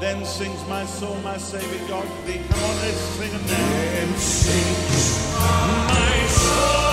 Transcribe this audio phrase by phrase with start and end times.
[0.00, 2.40] Then sings my soul, my Savior God thee.
[2.48, 3.68] Come on, let's sing it now.
[3.94, 5.02] Then sings
[5.92, 6.90] my soul.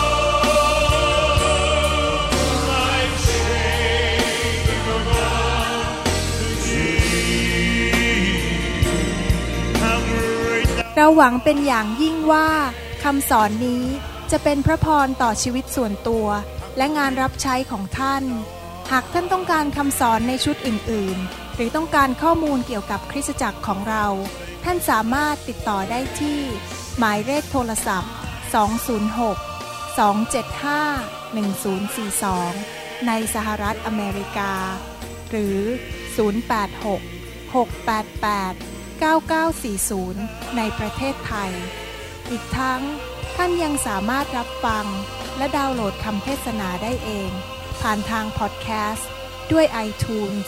[10.99, 12.49] เราหวังเป็นอย่างยิ่งว่า
[13.03, 13.83] คำสอนนี้
[14.31, 16.27] จะเป็นพระพรต่อชีวิตส่วนตัว
[16.77, 18.23] และงานรับใช้ของท่าน
[18.91, 24.05] หากท่านต้องการคำสอนในชุดอื่น ๆ หรือต้องการข้อมูลเกี่ยวกับคริสตจักรของเรา
[24.63, 26.39] ท่านสามารถติดต่อได้ที่
[26.99, 28.11] หมายเลขโทรศัพท์
[28.67, 34.53] 206 275 1042 ในสหรัฐอเมริกา
[35.29, 35.59] หรือ
[36.37, 41.51] 086 688 9940 ในประเทศไทย
[42.29, 42.81] อีกทั้ง
[43.35, 44.85] ท่านยังสามารถรับฟัง
[45.37, 47.29] และดาวน์โหลดคำเทศนาได้เอง
[47.81, 49.09] ผ่านทางพอดแคสต์
[49.51, 50.47] ด้วย iTunes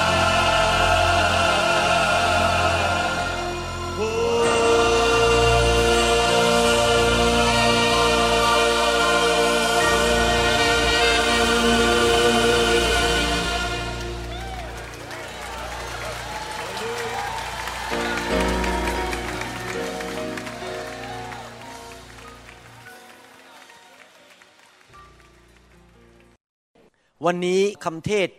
[27.33, 28.29] วันนี้คำเทศ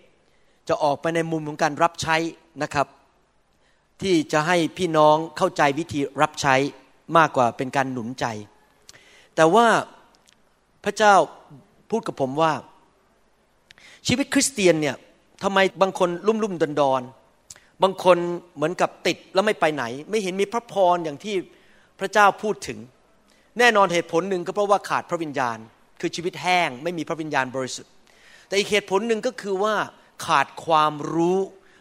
[0.69, 2.17] จะออกไปในมุมของการรับใช้
[2.63, 2.87] นะครับ
[4.03, 6.55] ที่จะให้พี่น้องเข้าใจวิธีรับใช้
[7.17, 8.27] มากกว่าเป็นการหนุนใจ
[9.37, 9.67] แต่ว่า
[10.85, 11.15] พระเจ้า
[11.91, 12.53] พูดกับผมว่า
[14.07, 14.97] ชีวิตคริสเตียนเนี่ย
[15.43, 17.03] ทำไมบางคนลุ่มลุ่มดอนดอน
[17.83, 18.19] บางคน
[18.57, 21.37] เหมือนกับติดแล้วไม่ไปไหน ไม่เห็นมีพระพรอย่างที่
[21.99, 22.79] พระเจ้าพูดถึง
[23.59, 25.59] แน่นอนเหตุผลหนึ่งก็เพราะว่าขาดพระวิญญาณ
[26.01, 27.92] คือชีวิตแห้งไม่มีพระวิญญาณบริสุทธิ์
[28.53, 29.75] แต่อีกเหตุผลหนึ่งก็คือว่า
[30.27, 31.39] ขาดความรู้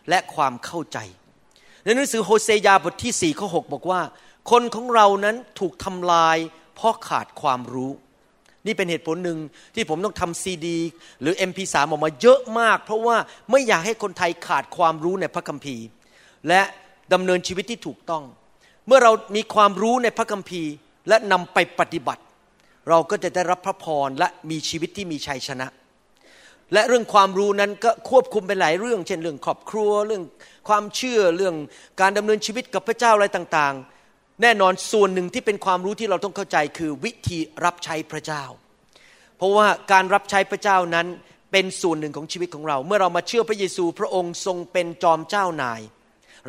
[0.10, 0.98] และความเข้าใจ
[1.84, 4.02] ในหนังสือโฮเซยาบทที่4ข้อ6บอกว่า
[4.52, 6.38] คนของเรานั้นถูกทำลาย
[6.76, 7.92] เพราะขาดความรู้
[8.66, 9.40] นี่เป็นเหตุผลหนึ่ง
[9.76, 10.78] ที่ผมต้องทำซีดี
[11.22, 13.18] หรือ MP3 ออกมาเยอะมาก เพราะว่า
[13.52, 15.86] ไม่อยากให้คนไทยขาดความรู้ในพระคัมภีร์
[16.48, 16.62] และ
[17.14, 18.24] ดำเนินชีวิตที่ถูกต้อง
[18.88, 20.72] เมื่อเรามีความรู้ในพระคัมภีร์
[21.08, 22.24] และนำไปปฏิบัติ
[22.90, 25.68] เราก็จะได้รับพระพรและมีชีวิตที่มีชัยชนะ
[26.74, 30.24] และเรื่องความรู้นั้นก็ควบคุมไปหลายเรื่อง เช่นเรื่องครอบครัวเรื่อง
[30.70, 31.56] ความเชื่อเรื่อง
[32.02, 38.44] การดำเนินชีวิตกับพระเจ้าอะไรต่างๆ แน่นอนส่วนหนึ่งที่เป็นความรู้ที่เราต้องเข้าใจคือวิธีรับใช้พระเจ้า
[39.38, 41.08] เพราะว่าการรับใช้พระเจ้านั้น
[41.52, 45.82] เป็นส่วนหนึ่งของชีวิตของเรา เมื่อเรามาเชื่อพระเยซูพระองค์ทรงเป็นจอมเจ้านาย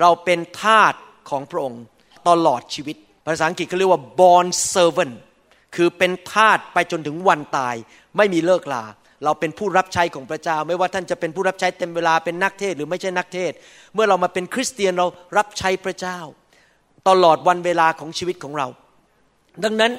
[0.00, 0.94] เราเป็นทาส
[1.30, 1.82] ของพระองค์
[2.28, 2.96] ตลอดชีวิต
[3.26, 5.14] ภาษาอังกฤษเขาเรียกว่า born servant
[5.76, 7.74] คือเป็นทาสไปจนถึงวันตาย
[8.16, 8.84] ไม่มีเลิกลา
[9.24, 13.52] เราเป็นผู้รับใช้ของพระเจ้า ไม่ว่าท่านจะเป็นผู้รับใช้เต็มเวลาเป็นนักเทศหรือไม่ใช่นักเทศ
[13.94, 15.06] เมื่อเรามาเป็นคริสเตียนเรา
[15.38, 16.18] รับใช้พระเจ้า
[17.08, 18.66] ตลอดวันเวลาของชีวิตของเรา
[19.64, 19.92] ดังนั้น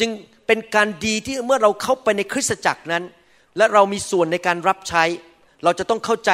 [0.00, 0.10] จึง
[0.46, 3.04] เป็นการดีที่เมื่อเราเข้าไปในคริสตจักรนั้น
[3.56, 5.04] และเรามีส่วนในการรับใช้
[5.64, 6.30] เราจะต้องเข้าใจ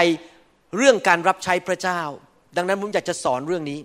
[0.76, 2.00] เรื่องการรับใช้พระเจ้า
[2.56, 3.80] ดังนั้นผมอยากจะสอนเรื่องนี้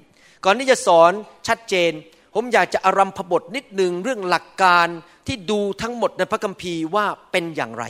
[0.46, 1.12] ก่อนที่จะสอน
[1.48, 1.92] ชัดเจน
[2.36, 4.88] ผมอยากจะอารัมพบทนิดหนึ่งเรื่องหลักการ
[5.28, 7.86] ที่ดูทั้งหมดในพระคัมภีร์ว่าเป็นอย่างไร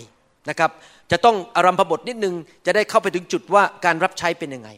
[0.49, 0.71] นะครับ
[1.11, 2.35] จะต้องอารัมพบทนิดนึง
[2.65, 4.69] จะได้เข้าไปถึงจุดว่าการรับใช้เป็นยังไง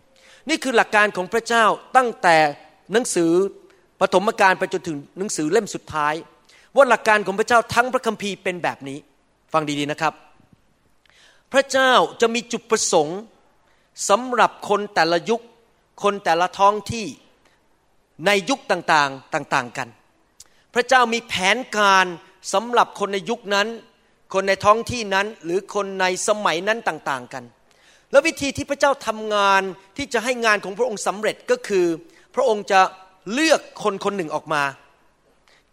[0.50, 1.66] นี่คือหลักการของพระเจ้า
[1.98, 2.38] ตั้งแต่
[2.94, 3.32] หนังสือ
[4.00, 6.14] ปฐมกาลไปจนถึงหนังสือเล่มสุดท้าย
[6.76, 8.98] ว่าหลักการของพระเจ้าทั้งพระคัมภีร์เป็นแบบนี้
[9.54, 10.14] ฟังดีๆนะครับ
[11.54, 11.92] พระเจ้า
[12.22, 13.20] จะมีจุดประสงค์
[14.10, 15.42] สำหรับคนแต่ละยุค
[16.04, 17.06] คนแต่ละท้องที่
[18.26, 19.88] ในยุคต่างๆต่างๆกัน
[20.74, 22.06] พระเจ้ามีแผนการ
[22.54, 23.68] สำหรับคนในยุคนั้น
[24.34, 27.44] คนในท้องที่นั้นหรือคนในสมัยนั้นต่างๆกัน
[28.12, 29.62] แล้ววิธีที่พระเจ้าทำงาน
[29.98, 31.86] ที่จะให้งานของพระองค์สำเร็จก็คือ
[32.36, 32.80] พระองค์จะ
[33.34, 34.64] เลือกคนคนหนึ่งออกมา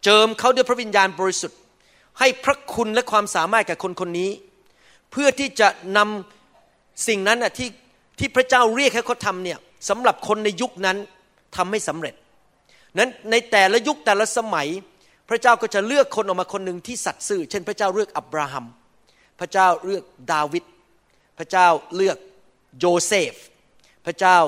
[0.05, 1.59] เจิมเขาด้วยพระวิญญาณบริสุทธิ์
[2.19, 4.31] ให้พระคุณและความสามารถแก่คนคนนี้
[5.10, 7.69] เพื่อที่จะนำสิ่งนั้นที่
[8.19, 9.59] ที่พระเจ้าเรียกให้เขาทำเนี่ย
[9.89, 10.97] สำหรับคนในยุคนั้น
[11.57, 12.15] ทำให้สำเร็จ
[12.98, 14.69] นั้นในแต่ละยุคแต่ละสมัย
[15.28, 18.67] พระเจ้าก็จะเลือกคนออกมาคนหนึ่งที่สัตย์ซื่อ เช่น พระเจ้าเลือกอับราฮัม
[19.41, 20.65] พระเจ้าเลือกดาวิด
[21.39, 22.19] พระเจ้าเลือก
[22.78, 23.34] โยเซฟ
[24.07, 24.39] พระเจ้า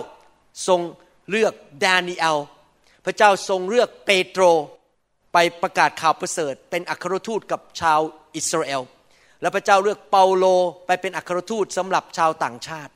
[0.68, 0.80] ทรง
[1.30, 1.52] เลือก
[1.84, 2.38] ดานิเอล
[3.06, 4.42] พระเจ้าทรงเลือกเปโตร
[5.32, 8.00] ไปประกาศข่าวประเสริฐ เป็นอัครทูตกับชาว
[8.36, 8.82] อิสราเอล
[9.40, 10.44] และพระเจ้าเลือกเปาโล
[10.86, 12.92] ไปเป็นอัครทูตสำหรับชาวต่างชาติ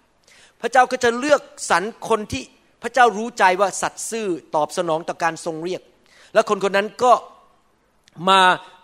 [0.60, 1.40] พระเจ้าก็จะเลือก
[1.70, 2.42] สรรคนที่
[2.82, 5.82] พระเจ้ารู้ใจว่าสัตย์ซื่อตอบสนองต่อการทรงเรียก
[6.34, 7.12] และคนคนนั้นก็
[8.28, 8.40] มา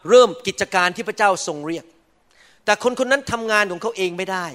[0.08, 1.84] เริ่มกิจการที่พระเจ้าทรงเรียก
[2.64, 4.46] แต่คนคนนั้นทำงานของเขาเองไม่ได้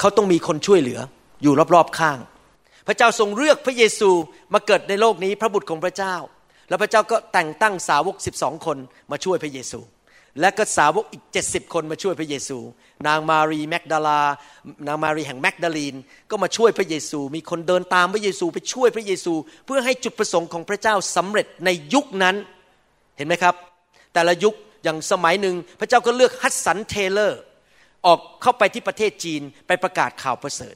[0.00, 1.00] เขาต้องมีคนช่วยเหลือ
[1.42, 2.18] อยู่รอบๆข้าง
[2.86, 4.10] พระเจ้าทรงเลือกพระเยซู
[4.54, 6.14] มาเกิดในโลกนี้พระบุตรของพระเจ้า
[6.68, 8.78] แล้วพระเจ้าก็แต่งตั้งสาวก 12 คน
[9.10, 9.80] มาช่วยพระเยซู
[10.40, 12.58] และก็สาวกอีก 70 คนมาช่วยพระเยซู
[13.06, 14.20] นางมารีแมกดาลา
[14.86, 15.94] นางมารีแห่งแมกดาลีน
[16.30, 19.32] ก็มาช่วยพระเยซู มีคนเดินตามพระเยซูไปช่วยพระเยซู
[19.66, 22.36] เพื่อให้จุดประสงค์ของพระเจ้าสำเร็จในยุคนั้น
[23.16, 23.54] เห็นไหมครับ
[24.14, 27.40] แต่ละยุคอย่างสมัยหนึ่งพระเจ้าก็เลือก Hudson Taylor
[28.06, 30.74] ออกเข้าไปที่ประเทศจีนไปประกาศข่าวประเสริฐ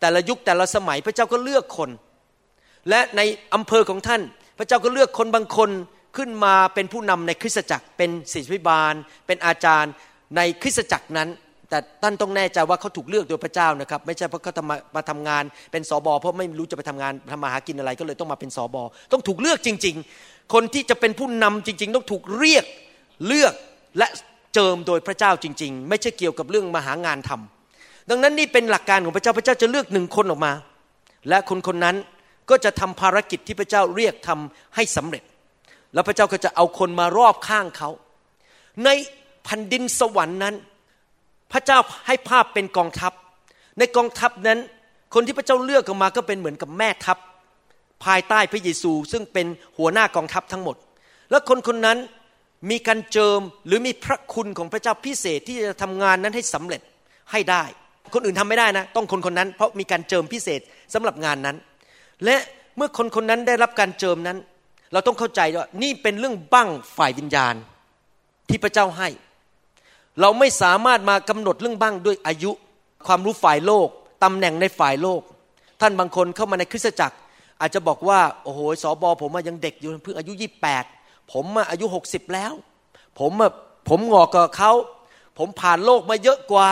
[0.00, 1.90] แต่ละยุคแต่ละสมัยพระเจ้าก็เลือกคน
[2.88, 3.20] และใน
[3.54, 4.22] อำเภอของท่าน
[4.58, 5.70] พระเจ้าก็เลือกคนบางคน
[6.16, 8.94] ขึ้นมาเป็นผู้นำในคริสตจักร เป็นศิษย์พิบาล
[9.26, 9.92] เป็นอาจารย์
[10.36, 11.28] ในคริสตจักรนั้น
[11.70, 22.64] แต่ท่านต้องแน่ใจว่าเขาถูกเลือกโดยพระเจ้านะครับ ไม่ใช่เพราะเขามามาทำงานเป็นสอบอเพราะไม่รู้จะไปทำงานทำมาหากินอะไรก็เลยต้องมาเป็นสอบอต้องถูกเลือกจริง ๆ คนที่จะเป็นผู้นำจริง ๆ ต้องถูกเรียก
[23.26, 23.54] เลือก
[23.98, 24.06] และ
[24.54, 30.52] เจิมโดยพระเจ้าจริง ๆ ไม่ใช่เกี่ยวกับเรื่องมหางานทำดังนั้นนี่เป็นหลักการของพระเจ้าพระเจ้าจะเลือกหนึ่งคนออกมา
[31.28, 31.96] และคนคนนั้น
[32.50, 35.22] ก็จะทำภารกิจที่พระเจ้าเรียกทำให้สำเร็จ
[35.94, 37.90] แล้วพระเจ้าก็จะเอาคนมารอบข้างเขา
[38.84, 38.88] ใน
[39.44, 40.54] แผ่นดินสวรรค์นั้น
[41.52, 43.12] พระเจ้าให้ภาพเป็นกองทัพ
[43.78, 44.58] ในกองทัพนั้น
[45.14, 47.18] คนที่พระเจ้าเลือกออกมาก็เป็นเหมือนกับแม่ทัพ
[48.04, 49.46] ภายใต้พระเยซูซึ่งเป็น
[49.78, 50.76] หัวหน้ากองทัพทั้งหมด
[51.30, 51.98] แล้วคนคนนั้น
[52.70, 56.80] มีการเจิมหรือมีพระคุณของพระเจ้าพิเศษที่จะทำงานนั้นให้สำเร็จ
[57.32, 57.64] ให้ได้
[58.14, 60.60] คนอื่นทำไม่ได้นะ ต้องคนคนนั้น เพราะมีการเจิมพิเศษ
[60.94, 61.56] สำหรับงานนั้น
[62.24, 62.36] และ
[62.76, 64.38] เมื่อคนคนนั้นได้รับการเจิมนั้น
[64.92, 67.54] เราต้องเข้าใจว่านี่เป็นเรื่องบั้งฝ่ายวิญญาณ
[68.48, 69.08] ที่พระเจ้าให้
[70.20, 72.50] เราไม่สามารถมากำหนดเรื่องบั้งด้วยอายุ
[73.06, 73.88] ความรู้ฝ่ายโลก
[74.24, 75.20] ตำแหน่งในฝ่ายโลก
[75.80, 77.16] ท่านบางคนเข้ามาในคริสตจักร
[77.60, 80.84] อาจจะบอกว่าโอ้โหสอบอผมยังเด็กอยู่เพิ่งอายุยี่แปด
[81.32, 82.52] ผมอายุหกสิบแล้ว
[83.18, 83.32] ผม
[83.88, 84.72] ผมงอกกับเขา
[85.38, 86.68] ผมผ่านโลกมาเยอะกว่า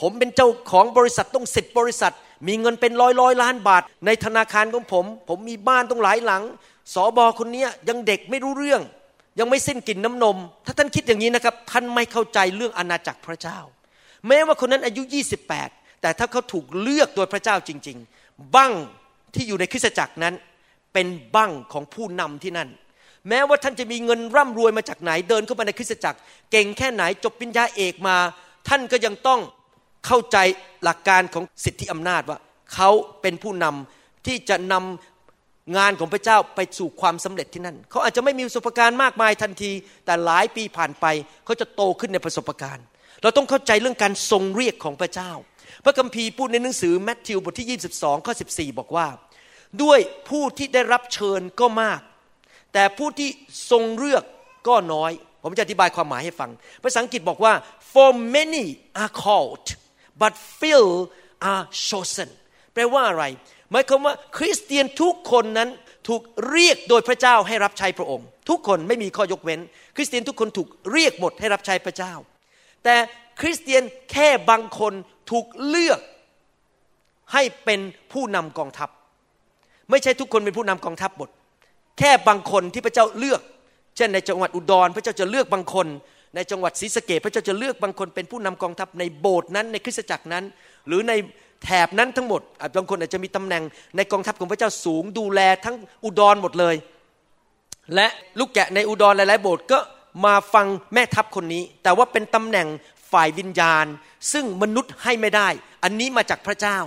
[0.00, 2.14] ผมเป็นเจ้าของบริษัทต้องสิบบริษัท
[2.46, 6.42] มีเงินเป็นร้อยร้อยล้านบาท ในธนาคารของผม ผมมีบ้านต้องหลายหลัง
[6.94, 8.82] สอบอคนนี้ยังเด็กไม่รู้เรื่อง
[9.38, 10.36] ยังไม่สิ้นกลิ่นน้ำนม
[10.66, 13.58] ถ้าท่านคิดอย่างนี้นะครับ ท่านไม่เข้าใจเรื่องอาณาจักรพระเจ้า
[14.28, 15.02] แม้ว่าคนนั้นอายุ
[15.52, 18.72] 28 แต่ถ้าเขาถูกเลือกโดยพระเจ้าจริง ๆ บั้ง
[19.34, 20.34] ที่อยู่ในคริสตจักรนั้น
[20.92, 22.68] เป็นบั้งของผู้นำที่นั่น
[23.28, 26.18] แม้ว่าท่านจะมีเงินร่ำรวยมาจากไหนเดินเข้ามาในคริสตจักร
[26.50, 28.16] เก่งแค่ไหนจบปริญญาเอกมา
[28.68, 29.40] ท่านก็ยังต้อง
[30.06, 30.36] เข้าใจ
[30.84, 32.38] หลักการของสิทธิอำนาจว่า
[32.74, 32.90] เขา
[33.22, 39.70] เป็นผู้นำที่จะนำงานของพระเจ้าไปสู่ความสำเร็จที่นั่น เขาอาจจะไม่มีประสบการณ์มากมายทันที
[40.04, 41.06] แต่หลายปีผ่านไป
[41.44, 42.84] เขาจะโตขึ้นในประสบการณ์
[43.22, 45.30] เราต้องเข้าใจเรื่องการทรงเรียกของพระเจ้า
[45.84, 49.06] พระคัมภีร์พูดในหนังสือแมทธิวบทที่ 22 ข้อ 14 บอกว่า
[49.82, 49.98] ด้วย
[50.28, 52.00] ผู้ที่ได้รับเชิญก็มาก
[52.72, 53.30] แต่ผู้ที่
[53.70, 54.24] ทรงเลือก
[54.68, 56.50] ก็น้อย ผมจะอธิบายความหมายให้ฟัง
[56.82, 57.52] ภาษาอังกฤษบอกว่า
[57.92, 58.66] for many
[59.02, 59.66] are called
[60.20, 60.84] but few
[61.52, 62.30] are chosen
[62.74, 63.24] แปลว่าอะไร
[63.70, 65.68] หมายความว่าคริสเตียนทุกคนนั้น
[66.08, 69.60] ถูกเรียกโดยพระเจ้าให้รับใช้พระองค์ ทุกคนไม่มีข้อยกเว้น
[69.96, 72.12] คริสเตียนทุกคนถูกเรียกหมดให้รับใช้พระเจ้า
[72.84, 72.96] แต่
[73.40, 73.82] คริสเตียน
[74.12, 74.92] แค่บางคน
[75.30, 76.00] ถูกเลือก
[77.32, 77.80] ให้เป็น
[78.12, 78.88] ผู้นำกองทัพ
[79.90, 81.28] ไม่ใช่ทุกคนเป็นผู้นำกองทัพหมด
[81.98, 83.40] แค่บางคนที่พระเจ้าเลือก
[83.96, 85.86] เช่นในจังหวัดอุดร พระเจ้าจะเลือกบางคน
[86.34, 90.44] ในจังหวัดศรีสะเกดพระเจ้าจะเลือกบางคนเป็นผู้นำกองทัพในโบสถ์นั้นในคริสตจักรนั้น
[90.86, 91.12] หรือใน
[91.64, 92.40] แถบนั้นทั้งหมด
[92.76, 93.62] บางคนอาจจะมีตำแหน่ง
[93.96, 96.74] ในกองทัพของพระเจ้าสูงดูแลทั้งอุดรหมดเลย
[97.94, 98.06] และ
[98.38, 99.78] ลูกแกะในอุดรหลายๆโบสถ์ก็
[100.26, 102.68] มาฟังแม่ทัพคนนี้ แต่ว่าเป็นตำแหน่ง
[103.12, 103.86] ฝ่ายวิญญาณ
[104.32, 105.48] ซึ่งมนุษย์ให้ไม่ได้
[105.84, 106.78] อันนี้มาจากพระเจ้า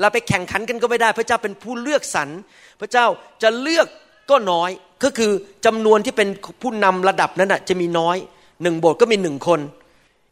[0.00, 2.28] เราไปแข่งขันกันก็ไม่ได้ พระเจ้าเป็นผู้เลือกสรร
[2.80, 3.06] พระเจ้า
[3.42, 3.86] จะเลือก
[4.30, 4.70] ก็น้อย
[5.04, 5.32] ก็คือ
[5.66, 6.28] จำนวนที่เป็น
[6.62, 8.16] ผู้นำระดับนั้นจะมีน้อย
[8.62, 9.60] หนึ่งโบสถ์ก็มีหนึ่งคน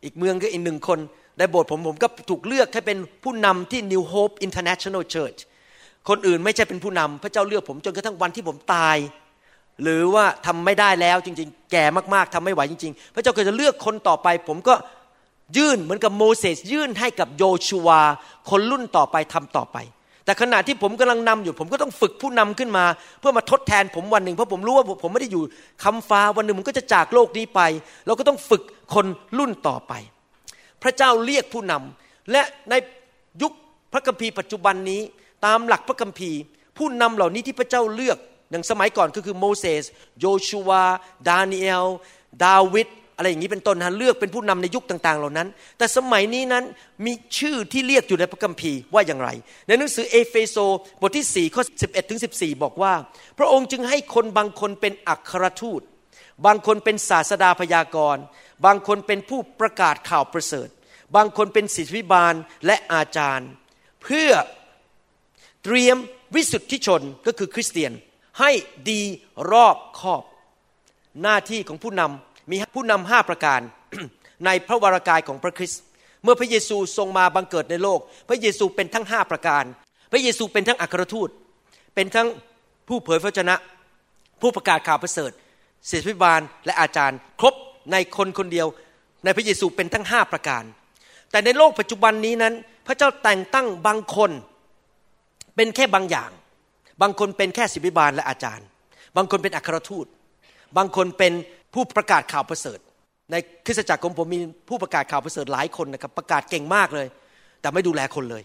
[0.05, 0.99] อีกเมืองก็อีกหนึ่งคน
[1.39, 5.39] ในโบสถ์ผมผมก็ถูกเลือกให้เป็นผู้นำที่ New Hope International Church
[6.09, 8.97] คนอื่นไม่ใช่เป็นผู้นำพระเจ้าเลือกผมจนกระทั่งวันที่ผมตาย
[9.83, 11.85] หรือว่าทำไม่ได้แล้วจริง ๆ แก่
[12.15, 14.75] มากๆทำไม่ไหวจริง ๆ พระเจ้าก็จะเลือกคนต่อไป ผมก็
[15.57, 18.01] ยื่นเหมือนกับโมเสสยื่นให้กับโยชูวา
[18.51, 19.79] คนรุ่นต่อไปทำต่อไป
[20.25, 22.85] แต่ขณะที่ผมกำลังนำอยู่ ผมก็ต้องฝึกผู้นำขึ้นมา
[23.21, 25.43] เพื่อมาทดแทนผมวันหนึ่งเพราะผมรู้ว่าผมไม่ได้อยู่
[25.85, 27.61] คำฟ้าวันหนึ่งผมก็จะจากโลกนี้ไป
[28.07, 28.63] เราก็ต้องฝึก
[28.95, 29.07] คน
[29.39, 29.93] รุ่นต่อไป
[30.83, 32.75] พระเจ้าเรียกผู้นำและใน
[33.43, 33.53] ยุค
[33.93, 35.01] พระคัมภีร์ปัจจุบันนี้
[35.47, 36.39] ตามหลักพระคัมภีร์
[36.77, 38.19] ผู้นำเหล่านี้ที่พระเจ้าเลือก
[38.51, 39.85] อย่างสมัยก่อนก็คือโมเสส
[40.21, 40.85] โยชูวา
[41.29, 41.87] ดานิเอล
[42.45, 46.65] ดาวิด อะไรอย่างนี้เป็นต้นนะเลือกเป็นผู้นำในยุคต่างๆ เหล่านั้น แต่สมัยนี้นั้น
[47.07, 49.29] มีชื่อที่เรียกอยู่ในพระคัมภีร์ว่าอย่างไร
[49.67, 50.57] ในหนังสือเอเฟโซ
[51.01, 52.95] บทที่4ข้อ11ถึง14 บอกว่า
[53.39, 55.83] พระองค์จึงให้คนบางคนเป็นอัครทูต
[56.47, 58.23] บางคนเป็นศาสดาพยากรณ์
[58.65, 60.69] บางคนเป็นผู้ประกาศข่าวประเสริฐ
[61.17, 62.35] บางคนเป็นศิษยวิบาล
[62.67, 63.49] และอาจารย์
[64.03, 64.31] เพื่อ
[65.65, 65.97] เตรียม
[66.35, 67.93] วิสุทธิชนก็คือคริสเตียน
[68.41, 68.51] ให้
[68.91, 69.03] ดี
[69.53, 70.23] รอบคอบ
[71.23, 73.61] หน้าที่ของผู้นำ มีผู้นำห้าประการ
[74.47, 75.81] ในพระวรากายของพระคริสต์
[76.23, 79.65] เมื่อพระเยซูทรงมาบังเกิดในโลก พระเยซูเป็นทั้งห้าประการ
[80.13, 81.29] พระเยซูเป็นทั้งอัครทูต
[81.95, 82.29] เป็นทั้ง
[82.89, 83.55] ผู้เผยพระชนะ
[84.41, 85.31] ผู้ประกาศข่าวประเสริฐ
[85.89, 87.55] เศรษฐิบาลและอาจารย์ ครบ
[87.93, 88.67] ในคนคนเดียว
[89.25, 90.65] ในพระเยซูเป็นทั้งห้าประการ
[91.31, 92.55] แต่ในโลกปัจจุบันนี้นั้น
[92.87, 94.31] พระเจ้าแต่งตั้งบางคน
[95.57, 96.31] เป็นแค่บางอย่าง
[97.03, 98.67] บางคนเป็นแค่ศิบิบาลและอาจารย์
[99.17, 100.07] บางคนเป็นอัครทูต
[100.77, 101.33] บางคนเป็น
[101.77, 102.79] ผู้ประกาศข่าวประเสริฐ
[103.31, 107.07] ในคริสตจักรของผมมีผู้ประกาศข่าวประเสริฐหลายคนนะครับ ประกาศเก่งมากเลย
[107.61, 108.43] แต่ไม่ดูแลคนเลย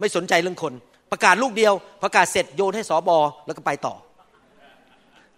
[0.00, 0.72] ไม่สนใจเรื่องคน
[1.12, 3.94] ประกาศลูกเดียว ประกาศเสร็จโยนให้สอบอแล้วก็ไปต่อ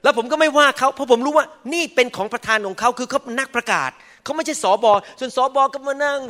[0.03, 3.91] แล้วผมก็ไม่ว่าเขาเพราะผมรู้ว่านี่เป็นของประธานของเขาคือเขานักประกาศ
[4.25, 6.21] เขาไม่ใช่สอบอส่วนสอบอก็มานั่ง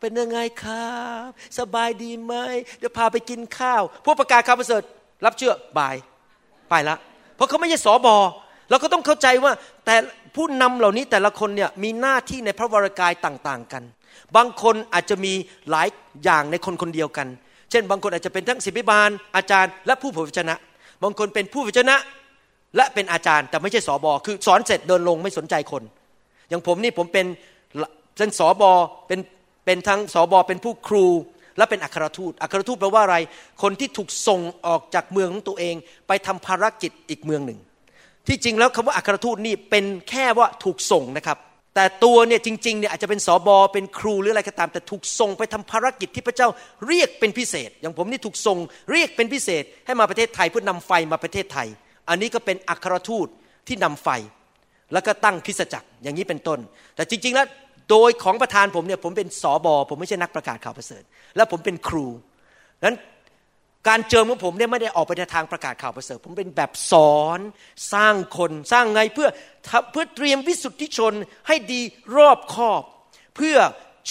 [0.00, 0.88] เป็นยังไงครั
[1.22, 1.24] บ
[1.58, 2.34] สบายดีไหม
[2.78, 4.82] เดี๋ยวพาไปกินข้าวพวกประกาศข่าวประเสริฐ
[5.24, 5.96] รับเชื่อบาย
[6.70, 6.96] ไปละ
[7.36, 8.16] เพราะเขาไม่ใช่สอบอ
[8.70, 9.52] เราก็ต้องเข้าใจว่า
[9.84, 9.94] แต่
[10.34, 13.82] ผู้นำเหล่านี้แต่ละคนเนี่ยมีหน้าที่ในพระวรากายต่างๆกัน
[14.36, 15.32] บางคนอาจจะมี
[15.70, 15.88] หลาย
[16.24, 17.28] อย่างในคนคนเดียวกัน
[17.70, 20.56] เช่น บางคนอาจจะเป็นทั้งศิบิบาล อาจารย์ และผู้เผยพระชนะ
[21.02, 21.96] บางคนเป็นผู้เผยพระชนะ
[22.76, 25.82] และเป็นอาจารย์ แต่ไม่ใช่สอบอคือสอนเสร็จเดินลงไม่สนใจคน
[26.48, 27.26] อย่างผมนี่ผมเป็น
[28.16, 28.72] เป็นสอบอ
[29.06, 29.20] เป็น
[29.64, 31.06] เป็นทั้งสอบอเป็นผู้ครู
[31.56, 33.16] และเป็นอัครทูต อัครทูตแปลว่าอะไร
[33.62, 35.74] คนที่ถูกส่งออกจากเมืองของตัวเอง
[36.08, 37.58] ไปทำภารกิจอีกเมืองหนึ่ง
[38.28, 41.38] ที่จริงแล้วคำว่าอัครทูตนี่เป็นแค่ว่าถูกส่งนะครับ
[41.74, 46.48] แต่ตัวเนี่ยจริงๆเนี่ยอาจจะเป็นสอบอเป็นครูหรืออะไรก็ตาม แต่ถูกส่งไปทำภารกิจที่พระเจ้า
[46.86, 48.58] เรียกเป็นพิเศษ อย่างผมนี่ถูกส่ง
[48.92, 51.68] เรียกเป็นพิเศษ ให้มาประเทศไทยเพื่อนำไฟมาประเทศไทย
[52.08, 53.28] อันนี้ก็เป็นอัครทูต
[53.68, 54.08] ที่นำไฟ
[54.92, 56.58] แล้วก็ตั้งคริสตจักรอย่างนี้เป็นต้น
[56.96, 57.46] แต่จริงๆแล้ว
[57.90, 61.02] โดยของประธานผมเนี่ยผมเป็นสอบอผมไม่ใช่นักประกาศข่าวประเสริฐ
[61.36, 62.06] แล้วผมเป็นครู
[62.84, 62.96] นั้น
[63.88, 67.40] การเจิมของผมเนี่ยไม่ได้ออกไปในทางประกาศข่าวประเสริฐ ผมเป็นแบบสอน
[67.92, 69.28] สร้างคนสร้างไงเพื่อ
[69.92, 71.12] เพื่อเตรียมวิสุทธิชน
[71.48, 71.80] ให้ดี
[72.16, 72.82] รอบคอบ
[73.36, 73.56] เพื่อ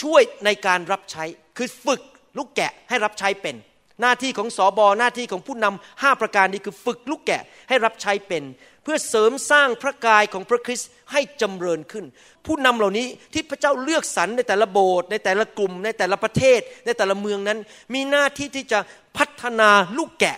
[0.02, 1.24] ช่วยในการรับใช้
[1.58, 2.02] คือฝึก
[2.38, 3.56] ลูกแกะให้รับใช้เป็น
[4.02, 8.44] หน้าที่ของสอบอหน้าที่ของผู้นำห้าประการนี้คือฝึกลูกแกะให้รับใช้เป็น
[8.84, 12.06] เพื่อเสริมสร้างพระกายของพระคริสต์ให้จำเริญขึ้น
[12.46, 17.60] ผู้นำเหล่านี้ที่พระเจ้าเลือกสรรในแต่ละโบสถ์ในแต่ละกลุ่ม ในแต่ละประเทศ ในแต่ละเมืองนั้น
[17.94, 18.80] มีหน้าที่ที่จะ
[19.18, 20.38] พัฒนาลูกแกะ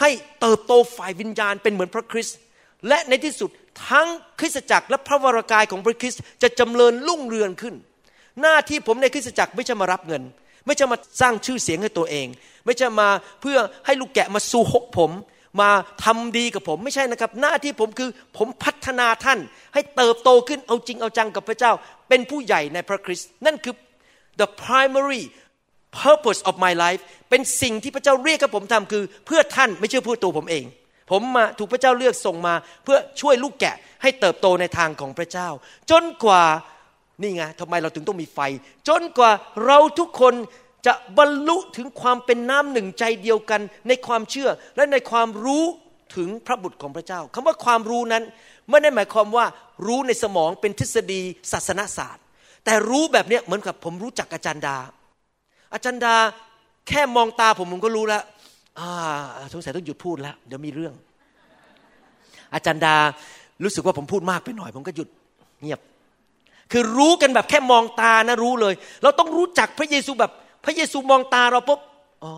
[0.00, 2.36] ให้เติบโตฝ่ายวิญญาณเป็นเหมือนพระคริสต์
[2.88, 3.50] และในที่สุด
[3.90, 4.06] ทั้ง
[4.40, 7.74] คริสตจักรและพระวรากายของพระคริสต์จะจำเริญรุ่งเรืองขึ้น
[8.42, 10.22] หน้าที่ผมในคริสตจักรไม่ใช่มารับเงิน
[10.66, 12.26] ไม่ใช่มาสร้างชื่อเสียงให้ตัวเอง
[12.64, 13.08] ไม่ใช่มา
[13.40, 15.10] เพื่อให้ลูกแกะมาสู่หกผม
[15.60, 15.70] มา
[16.04, 19.38] ทำดีกับผมไม่ใช่นะครับ หน้าที่ผมคือผมพัฒนาท่าน
[19.74, 21.72] ให้เติบโตขึ้นเอาจริงเอาจังกับพระเจ้า
[22.08, 23.74] เป็นผู้ใหญ่ในพระคริสต์นั่นคือ
[24.40, 25.22] the primary
[26.02, 30.64] purpose of my life เป็นสิ่งที่พระเจ้าเรียกกับผมทำคือ เพื่อท่านไม่ใช่เพื่อตัวผมเอง
[31.10, 32.54] ผมมาถูกพระเจ้าเลือกส่งมา
[32.84, 35.48] เพื่อช่วยลูกแกะให้เติบโตในทางของพระเจ้า
[35.90, 36.44] จนกว่า
[37.20, 38.38] นี่ไงทำไมเราถึงต้องมีไฟ
[38.88, 39.30] จนกว่า
[39.66, 40.34] เราทุกคน
[40.86, 45.64] จะบรรลุถึงความเป็นน้ำหนึ่งใจเดียวกัน ในความเชื่อและในความรู้
[46.16, 48.22] ถึงพระบุตรของพระเจ้าคำว่าความรู้นั้น
[48.68, 49.46] ไม่ได้หมายความว่า
[49.86, 51.20] รู้ในสมองเป็นทฤษฎี
[51.52, 52.24] ศาสนศาสตร์
[52.64, 54.76] แต่รู้แบบนี้เหมือนกับผมรู้จักอาจารย์ดา
[55.74, 56.14] อาจารย์ดา
[56.88, 58.22] แค่มองตาผมผมก็รู้แล้ว
[58.78, 58.90] อ่า
[59.52, 60.94] สงสัยต้องหยุดพูดแล้ว เดี๋ยวมีเรื่อง
[62.54, 62.94] อาจารย์ดา
[63.64, 65.08] รู้สึกว่าผมพูดมากไปหน่อย ผมก็หยุด
[65.60, 65.80] เงียบ
[66.72, 70.30] คือรู้กันแบบแค่มองตานะรู้เลย เราต้องรู้จักพระเยซูแบบ
[70.64, 71.80] พระเยซูมองตาเราปุ๊บ
[72.24, 72.30] อ๋อ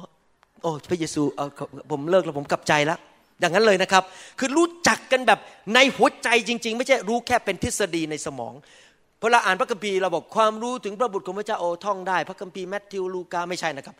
[0.62, 1.48] โอ้พระเยซูเออ
[1.90, 2.98] ผมเลิกแล้วผมกลับใจแล้ว
[3.40, 4.02] อย่างนั้นเลยนะครับ
[4.38, 5.38] คือรู้จักกันแบบ
[5.74, 8.54] ในหัวใจจริง ๆ ไม่ใช่รู้แค่เป็นทฤษฎีในสมอง
[9.20, 13.94] พอเราอ่านพระคัมภีร์เราบอกความรู้ถึงพระบุตรของพระเจ้าโอ้ท่องได้ พระคัมภีร์แมทธิวลูกาไม่ใช่นะครับ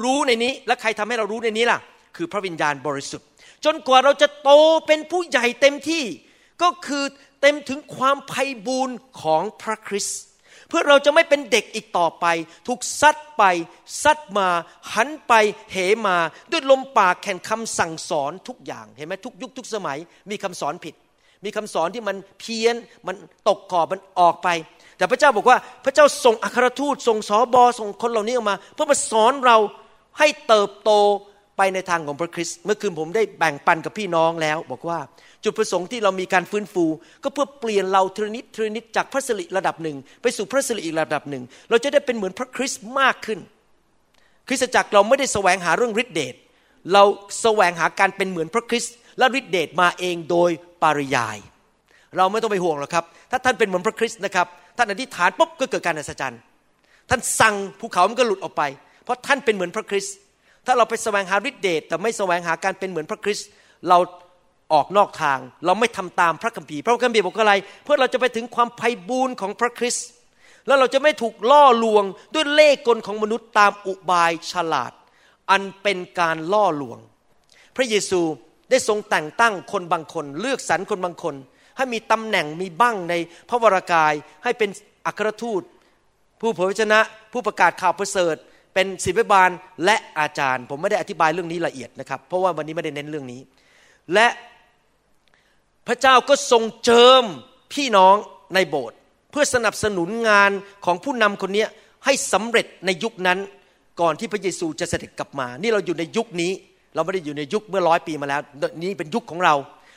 [0.00, 1.78] รู้ในนี้และใครทำให้เรารู้ในนี้ล่ะ
[2.16, 3.26] คือพระวิญญาณบริสุทธิ์
[3.64, 4.50] จนกว่าเราจะโต
[4.86, 6.04] เป็นผู้ใหญ่เต็มที่
[6.62, 7.04] ก็คือ
[7.40, 10.20] เต็มถึงความไพ่บูรณ์ของพระคริสต์
[10.68, 12.26] เพื่อเราจะไม่เป็นเด็กอีกต่อไป
[12.66, 13.42] ถูกซัดไป
[14.02, 14.48] ซัดมา
[14.94, 15.32] หันไป
[15.72, 16.16] เหมา
[16.50, 19.98] ด้วยลมปากแข่งคำสั่งสอนทุกอย่างเห็นไหมทุกยุคทุกสมัย
[20.30, 20.94] มีคำสอนผิด
[21.44, 22.74] มีคำสอนที่มันเพี้ยน
[23.06, 23.16] มัน
[23.48, 24.48] ตกกรอบมันออกไป
[24.96, 29.58] แต่พระเจ้าบอกว่าพระเจ้าส่งอัครทูตส่งสอบอส่งคนเหล่านี้ออกมา เพื่อมาสอนเรา
[30.18, 30.90] ให้เติบโต
[31.56, 34.98] ไปในทางของพระคริสต์เมื่อคืนผมได้แบ่งปันกับพี่น้องแล้ว บอกว่า
[35.44, 36.84] จุดประสงค์ที่เรามีการฟื้นฟู
[37.22, 43.40] ก็เพื่อเปลี่ยนเราทรนิดทรนิดจากพระสิริระดับหนึ่ง ไปสู่พระสิริอีกระดับหนึ่ง เราจะได้เป็นเหมือนพระคริสต์มากขึ้น
[44.48, 46.34] คริสตจักรเราไม่ได้แสวงหาเรื่องฤทธิเดช
[46.92, 47.02] เรา
[47.42, 50.50] แสวงหาการเป็นเหมือนพระคริสต์และฤทธิเดชมาเองโดย
[50.82, 51.38] ปริยาย
[52.16, 54.46] เราไม่ต้องไปห่วงหรอกครับ ถ้าท่านเป็นเหมือนพระคริสต์นะครับ
[54.76, 56.40] ท่านอธิษฐานปุ๊บก็เกิดการอัศจรรย์
[57.10, 58.62] ท่านสั่งภูเขามันก็หลุดออกไป
[59.04, 60.16] เพราะท่านเป็นเหมือนพระคริสต์
[60.66, 63.48] ถ้าเราไปแสวงหาฤทธิเดชแต่ไม่แสวงหาการเป็นเหมือนพระคริสต์
[63.88, 63.98] เรา
[64.72, 67.54] ออกนอกทาง เราไม่ทำตามพระคัมภีร์ พระคัมภีร์บอกอะไร
[67.84, 70.06] เพื่อเราจะไปถึงความไพ่บูรณ์ของพระคริสต์
[70.66, 72.04] แล้วเราจะไม่ถูกล่อลวง
[72.34, 74.92] ด้วยเล่ห์กลของมนุษย์ตามอุบายฉลาด
[75.50, 76.98] อันเป็นการล่อลวง
[77.76, 78.20] พระเยซู
[78.70, 81.34] ได้ทรงแต่งตั้งคนบางคน เลือกสรรคนบางคน
[81.76, 83.14] ให้มีตำแหน่งมีบ้างใน
[83.48, 84.12] พระวรากาย
[84.44, 84.70] ให้เป็น
[85.06, 85.62] อัครทูต
[86.40, 87.00] ผู้เผยพระชนะ
[87.32, 88.36] ผู้ประกาศข่าวประเสริฐ
[88.76, 89.50] เป็นศิบิบาล
[89.84, 93.40] และอาจารย์ ผมไม่ได้อธิบายเรื่องนี้ละเอียดนะครับ เพราะว่าวันนี้ไม่ได้เน้นเรื่องนี้
[94.14, 94.26] และ
[95.86, 97.24] พระเจ้าก็ทรงเจิม
[97.72, 98.16] พี่น้อง
[98.54, 98.96] ในโบสถ์
[99.30, 100.50] เพื่อสนับสนุนงาน
[100.84, 101.64] ของผู้นำคนนี้
[102.04, 103.38] ให้สำเร็จในยุคนั้น
[104.00, 106.52] ก่อนที่พระเยซูจะเสด็จกลับมา นี่เราอยู่ในยุคนี้
[106.94, 108.40] เราไม่ได้อยู่ในยุคเมื่อร้อยปีมาแล้ว
[108.82, 109.54] นี่เป็นยุคของเรา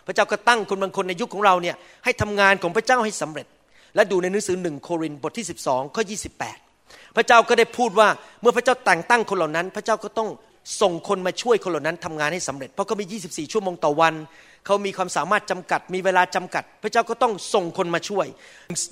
[0.07, 3.47] พระเจ้าก็ตั้งคนบางคนในยุคของเราเนี่ยให้ทำงานของพระเจ้าให้สำเร็จ
[3.95, 6.03] และดูในหนังสือหนึ่งโครินธ์บทที่ 12ข้อ
[6.37, 6.68] 28
[7.15, 8.09] พระเจ้าก็ได้พูดว่า
[8.41, 10.29] เมื่อพระเจ้าแต่งตั้งคนเหล่านั้น พระเจ้าก็ต้อง
[10.81, 14.13] ส่งคนมาช่วยคนเหล่านั้นทำงานให้สำเร็จ เพราะเขามี 24 ชั่วโมงต่อวัน
[14.65, 18.27] เขามีความสามารถจำกัด มีเวลาจำกัด พระเจ้าก็ต้องส่งคนมาช่วย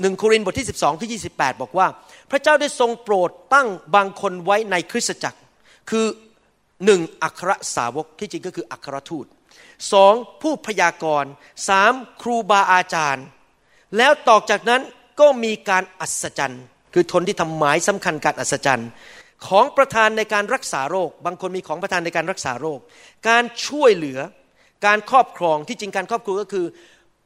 [0.02, 1.88] หนึ่งโครินธ์บทที่ 12ที่28บอกว่า
[2.32, 5.40] พระเจ้าได้ทรงโปรดตั้งบางคนไว้ในคริสตจักร
[5.90, 6.06] คือ
[6.86, 9.26] หนึ่งอัครสาวกที่จริงก็คืออัครทูต
[9.94, 11.32] สองผู้พยากรณ์
[11.68, 13.26] สามครูบาอาจารย์
[13.98, 14.82] แล้วต่อจากนั้น
[15.20, 16.64] ก็มีการอัศจรรย์
[17.00, 18.90] คือทนที่ทำหมายสำคัญการอัศจรรย์
[19.48, 22.80] ของประธานในการรักษาโรค บางคนมีของประธานในการรักษาโรค
[23.30, 24.20] การช่วยเหลือ
[24.86, 26.66] การครอบครองที่จริงการครอบครัวก็คือ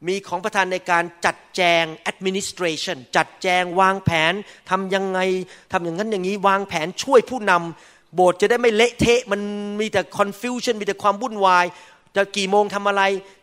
[0.08, 4.32] มีของประธานในการจัดแจง administration จัดแจงวางแผน
[4.70, 5.20] ทำยังไง
[5.72, 9.40] ทำอย่างนั้นอย่างนี้วางแผนช่วยผู้นำโบสถ์จะได้ไม่เละเทะมัน
[9.80, 11.66] มีแต่ confusion มีแต่ความวุ่นวาย
[12.16, 13.02] จะกี่โมงทำอะไร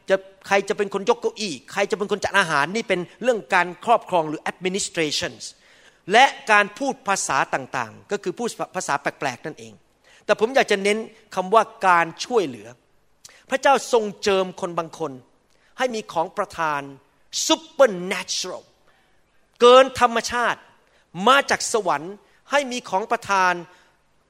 [0.10, 0.16] จะ
[0.48, 5.34] ใครจะเป็นคนยกเก้าอี้ใครจะเป็นคนจัดอาหารนี่เป็นเรื่องการครอบครองหรือ administration
[6.12, 9.74] และการพูดภาษาต่างๆ ก็คือพูดภาษาแปลกๆนั่นเอง
[10.26, 10.98] แต่ผมอยากจะเน้น
[11.36, 12.68] คำว่าการช่วยเหลือ
[13.50, 15.12] พระเจ้าทรงเจิมคนบางคน
[15.78, 16.82] ให้มีของประทาน
[17.48, 18.64] supernatural
[19.62, 20.60] เกินธรรมชาติ
[21.28, 22.14] มาจากสวรรค์
[22.52, 23.54] ให้มีของประทาน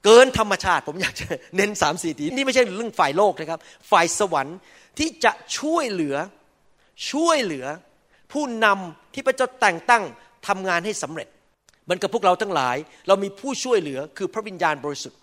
[0.05, 3.59] เกินธรรมชาติ ผมอยากจะเน้นสามสี่ทีนี่ไม่ใช่เรื่องฝ่ายโลกนะครับ
[3.91, 4.57] ฝ่ายสวรรค์
[4.99, 6.15] ที่จะช่วยเหลือ
[7.11, 7.65] ช่วยเหลือ
[8.31, 10.03] ผู้นำที่พระเจ้าแต่งตั้ง
[10.47, 11.27] ทำงานให้สำเร็จ
[11.89, 15.19] มันกับพวกเราทั้งหลาย เรามีผู้ช่วยเหลือคือพระวิญญาณบริสุทธิ์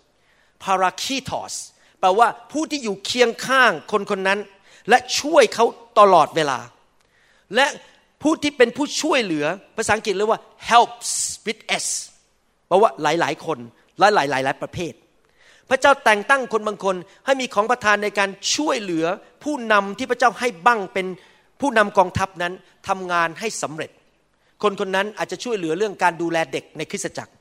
[0.63, 1.53] พาราคีทอส
[1.99, 4.39] แปลว่าผู้ที่อยู่เคียงข้างคนคนนั้น
[4.89, 5.65] และช่วยเขา
[5.99, 6.59] ตลอดเวลา
[7.55, 7.65] และ
[8.21, 9.45] ผู้ที่เป็นผู้ช่วยเหลือ
[9.77, 11.11] ภาษาอังกฤษเรียกว่า helps
[11.45, 11.85] with s
[12.67, 13.59] แปลว่าหลาย ๆ คน
[13.99, 14.93] และหลายๆหลายประเภท
[15.69, 19.05] พระเจ้าแต่งตั้งคนบางคน ให้มีของประทานในการช่วยเหลือ
[19.43, 21.07] ผู้นำที่พระเจ้าให้บั้งเป็น
[21.61, 22.53] ผู้นำกองทัพนั้น
[22.87, 23.91] ทำงานให้สำเร็จ
[24.63, 27.33] คนคนนั้นอาจจะช่วยเหลือเรื่องการดูแลเด็กในคริสตจักร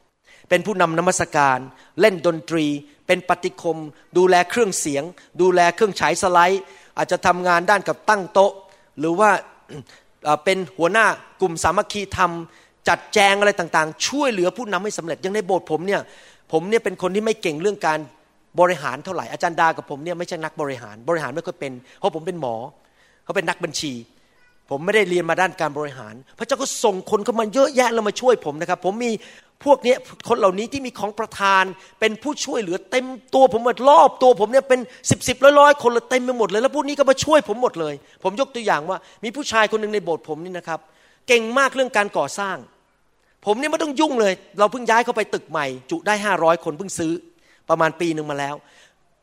[0.48, 1.58] เป็นผู้นำนมัสการ
[2.00, 2.66] เล่นดนตรี
[3.06, 3.78] เป็นปฏิคม
[4.18, 5.04] ดูแลเครื่องเสียง
[5.40, 6.62] ดูแลเครื่องฉายสไลด์
[6.98, 8.52] อาจจะทำงานด้านกับตั้งโต๊ะ
[8.98, 9.30] หรือว่า
[10.44, 11.06] เป็นหัวหน้า
[11.40, 12.32] กลุ่มสามัคคีธรรม
[12.88, 16.00] จัดแจงอะไรต่างๆ ช่วยเหลือผู้นำให้สำเร็จย่างในโบสถ์ผมเนี่ย
[16.52, 17.98] ผมเนี่ยเป็นคนที่ไม่เก่งเรื่องการ
[18.60, 22.56] บริหารเท่าไหร่อาจารย์ดากับผมเนี่ยไม่ใช่นักบริหาร บริหารไม่ค่อยเป็น เพราะผมเป็นหมอ
[23.24, 23.92] เขาเป็นนักบัญชี
[24.70, 29.10] ผมไม่ได้เรียนมาด้านการบริหาร พระเจ้าก็ส่งคนเข้ามาเยอะแยะแล้วมาช่วยผมนะครับ ผมมี
[29.64, 29.94] พวกนี้
[30.28, 31.64] คนเหล่านี้ที่มีของประทาน
[32.00, 40.80] เป็นผู้ช่วยเหลือเต็มตัวผมหมดรอบตัวผมเนี่ยเป็นสิบสิบร้อยร้อยคนเลยเต็มไปหมดเลย แล้วพวกนี้ก็มาช่วยผมหมดเลย ผมยกตัวอย่างว่ามีผู้ชายคนหนึ่งในโบสถ์ผมนี่นะครับ
[41.28, 42.56] เก่งมากเรื่องการก่อสร้าง
[43.46, 47.12] ผมเนี่ยไม่ต้องยุ่งเลย เราเพิ่งย้ายเข้าไปตึกใหม่ จุได้ห้าร้อยคนเพิ่งซื้อ
[47.68, 48.54] ประมาณปีหนึ่งมาแล้ว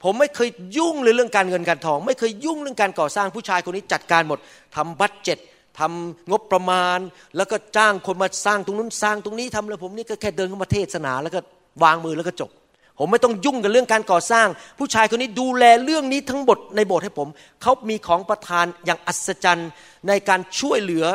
[0.04, 4.40] ผมไม่เคยยุ่งเลยเรื่องการเงินการทอง ไม่เคยยุ่งเรื่องการก่อสร้างผู้ชายคนนี้จัดการหมด
[4.76, 5.38] ทำบัตรเจ็ต
[5.80, 7.00] ทำงบประมาณ
[7.38, 11.40] แล้วก็จ้างคนมาสร้างตรงนู้นสร้างตรงนี้ทำแล้วผมนี่ก็แค่เดินเข้ามาเทศนา แล้วก็
[11.84, 12.52] วางมือแล้วก็จบ
[13.00, 14.48] ผมไม่ต้องยุ่งกับเรื่องการก่อสร้าง
[14.80, 17.28] ผู้ชายคนนี้ดูแลเรื่องนี้ทั้งหมดในโบสถ์ให้ผม
[17.62, 19.70] เขามีของประทานอย่างอัศจรรย์
[20.08, 21.06] ในการช่วยเหลือ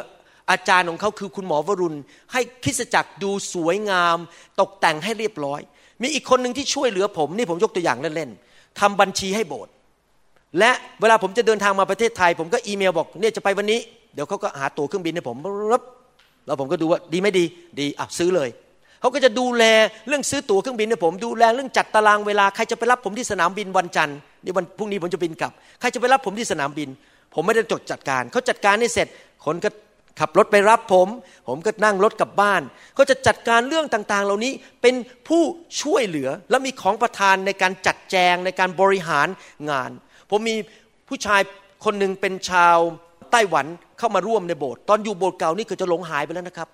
[0.50, 1.98] อาจารย์ของเขาคือคุณหมอวรุณ
[2.32, 4.16] ให้คริสจักรดูสวยงาม
[4.60, 5.60] ตกแต่งให้เรียบร้อย
[6.02, 8.47] มีอีกคนหนึ่งที่ช่วยเหลือผมนี่ผมยกตัวอย่างเล่นๆ
[8.80, 9.72] ทำบัญชีให้โบสถ์
[10.58, 13.80] และเวลาผมจะเดินทางมาประเทศไทย ผมก็อีเมลบอกเนี่ยจะไปวันนี้
[14.14, 15.36] เดี๋ยวเขาก็หาตั๋วเครื่องบินให้ผม
[15.70, 15.82] รับ
[16.46, 17.44] แล้วผมก็ดูว่าดีไม่ดี
[17.80, 18.48] ดีอะซื้อเลย
[19.00, 19.64] เขาก็จะดูแล
[20.08, 26.88] เรื่องซื้อตั๋วเครื่องบินให้ผมดูแลเรื่องจัดตารางเวลาใครจะไปรับผมที่สนามบินวันจันทร์นี่วันพรุ่งนี้ผมจะบินกลับ ใครจะไปรับผมที่สนามบิน
[27.34, 29.08] ผมไม่ได้จดจัดการเขาจัดการให้เสร็จ
[29.44, 29.68] คนก็
[30.20, 31.08] ขับรถไปรับผม
[31.48, 32.62] ผมก็นั่งรถกลับบ้าน
[32.94, 34.52] เขาจะจัดการเรื่องต่างๆ เหล่านี้
[34.82, 34.94] เป็น
[35.28, 35.42] ผู้
[35.82, 39.28] ช่วยเหลือและมีของประทานในการจัดแจงในการบริหาร
[39.70, 39.90] งาน
[40.30, 40.56] ผมมี
[41.08, 41.40] ผู้ชาย
[41.84, 42.76] คนหนึ่งเป็นชาว
[43.32, 43.66] ไต้หวัน
[43.98, 46.68] เข้ามาร่วมในโบสถ์ตอนอยู่โบสถ์เก่านี่คือจะหลงหายไปแล้วนะครับ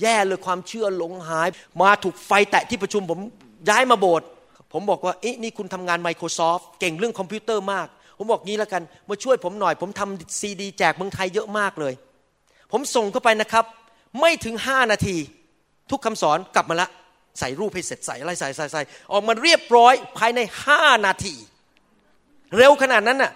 [0.00, 1.48] แย่เลยความเชื่อหลงหาย
[1.82, 3.20] มาถูกไฟแตะที่ประชุมผม
[3.68, 4.26] ย้ายมาโบสถ์
[4.72, 7.86] ผมบอกว่าเอ๊ะนี่คุณทำงาน Microsoft เก่งเรื่องคอมพิวเตอร์มาก
[8.18, 11.94] ผมบอกงี้แล้วกันมาช่วยผมหน่อย ผมทำซีดีแจกเมืองไทยเยอะมากเลย
[12.72, 13.64] ผมส่งเข้าไปนะครับ
[14.20, 15.16] ไม่ถึงห้านาที
[15.90, 16.88] ทุกคำสอนกลับมาละ
[17.38, 21.34] ใส่รูปให้เสร็จใส่อะไรใส่ใส่ใส่ออกมาเรียบร้อยภายในห้านาที
[22.56, 23.32] เร็วขนาดนั้นน่ะ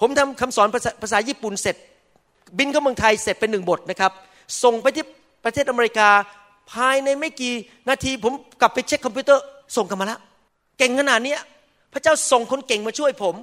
[0.00, 1.76] ผมทำคำสอนภาษาภาษาญี่ปุ่นเสร็จ
[2.58, 4.12] บินเข้าเมืองไทยเสร็จเป็นหนึ่งบทนะครับ
[4.62, 5.04] ส่งไปที่
[5.44, 6.08] ประเทศอเมริกา
[6.72, 7.54] ภายในไม่กี่
[7.88, 9.44] นาที ผมกลับไปเช็คคอมพิวเตอร์
[9.76, 10.20] ส่งกลับมาล้ว
[10.78, 11.36] เก่งขนาดนี้
[11.92, 13.34] พระเจ้าส่งคนเก่งมาช่วยผม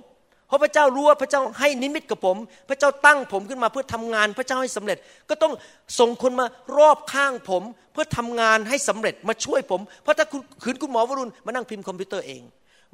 [0.47, 2.37] เพราะพระเจ้ารู้ว่าพระเจ้าให้นิมิตกับผม
[2.69, 4.97] พระเจ้าตั้งผมขึ้นมาเพื่อทำงาน พระเจ้าให้สำเร็จ
[5.29, 5.53] ก็ต้อง
[5.99, 6.45] ส่งคนมา
[6.77, 12.43] รอบข้างผม เพื่อทำงานให้สำเร็จมาช่วยผม เพราะถ้าคุณขืนคุณหมอวรุณมานั่งพิมพ์คอมพิวเตอร์เอง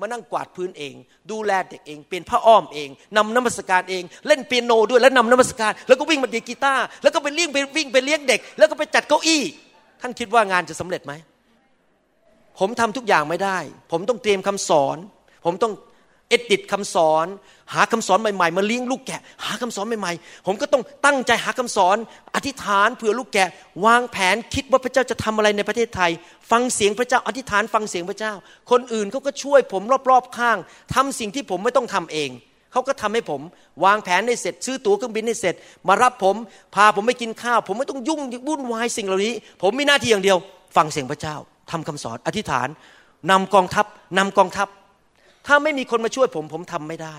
[0.02, 0.94] มานั่งกวาดพื้นเอง
[1.32, 9.42] ดูแลเด็กเอง เปลี่ยนผ้าอ้อมเองนำนมัสการเอง เล่นเปียโนด้วยแล้วนำนมัสการ แล้วก็วิ่งมาดีดกีตาร์แล้วก็ไปเลี้ยงไปวิ่งไปเลี้ยงเด็ก แล้วก็ไปจัดเก้าอี้
[10.02, 11.13] ท่านคิดว่างานจะสำเร็จไหม
[12.60, 13.58] ผมทำทุกอย่างไม่ได้
[13.92, 14.98] ผมต้องเตรียมคำสอน
[15.46, 15.74] ผมต้อง
[16.34, 17.28] เอดิตคำสอน
[17.74, 21.98] หาคำสอนใหม่ๆ มาเลี้ยงลูกแกะ หาคำสอนใหม่ๆ ผมก็ต้องตั้งใจหาคำสอน
[22.36, 23.50] อธิษฐานเผื่อลูกแกะ
[23.86, 26.12] วางแผนคิดว่าพระเจ้าจะทำอะไรในประเทศไทย
[26.52, 28.34] ฟังเสียงพระเจ้า อธิษฐานฟังเสียงพระเจ้า
[28.72, 30.58] คนอื่นเขาก็ช่วยผมรอบๆข้าง
[30.96, 32.30] ทำสิ่งที่ผมไม่ต้องทำเอง
[32.72, 33.41] เขาก็ทำให้ผม
[33.86, 35.56] วางแผนให้เสร็จ ซื้อตั๋วเครื่องบินให้เสร็จ
[35.88, 36.36] มารับผม
[36.76, 40.38] พาผมไปกินข้าว ผมไม่ต้องยุ่งวุ่นวายสิ่งเหล่านี้ ผมมีหน้าที่อย่างเดียว
[40.76, 41.36] ฟังเสียงพระเจ้า
[41.72, 42.67] ทำคำสอนอธิษฐาน
[43.32, 43.86] นำกองทัพ
[44.17, 44.67] นำกองทัพ
[45.48, 47.16] ถ้าไม่มีคนมาช่วยผมผมทำไม่ได้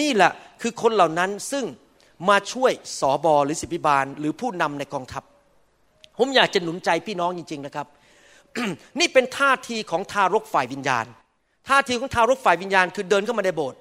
[0.00, 0.30] นี่แหละ
[0.62, 1.64] คือคนเหล่านั้นซึ่ง
[2.28, 5.22] มาช่วยสอบอหรือสิบิบาล หรือผู้นำในกองทัพ
[6.18, 7.86] ผมอยากจะหนุนใจพี่น้องจริง ๆนะครับ
[9.00, 11.06] นี่เป็นท่าทีของทารกฝ่ายวิญญาณ
[11.68, 13.78] ท่าทีของทารกฝ่ายวิญญาณ คือเดินเข้ามาในโบสถ์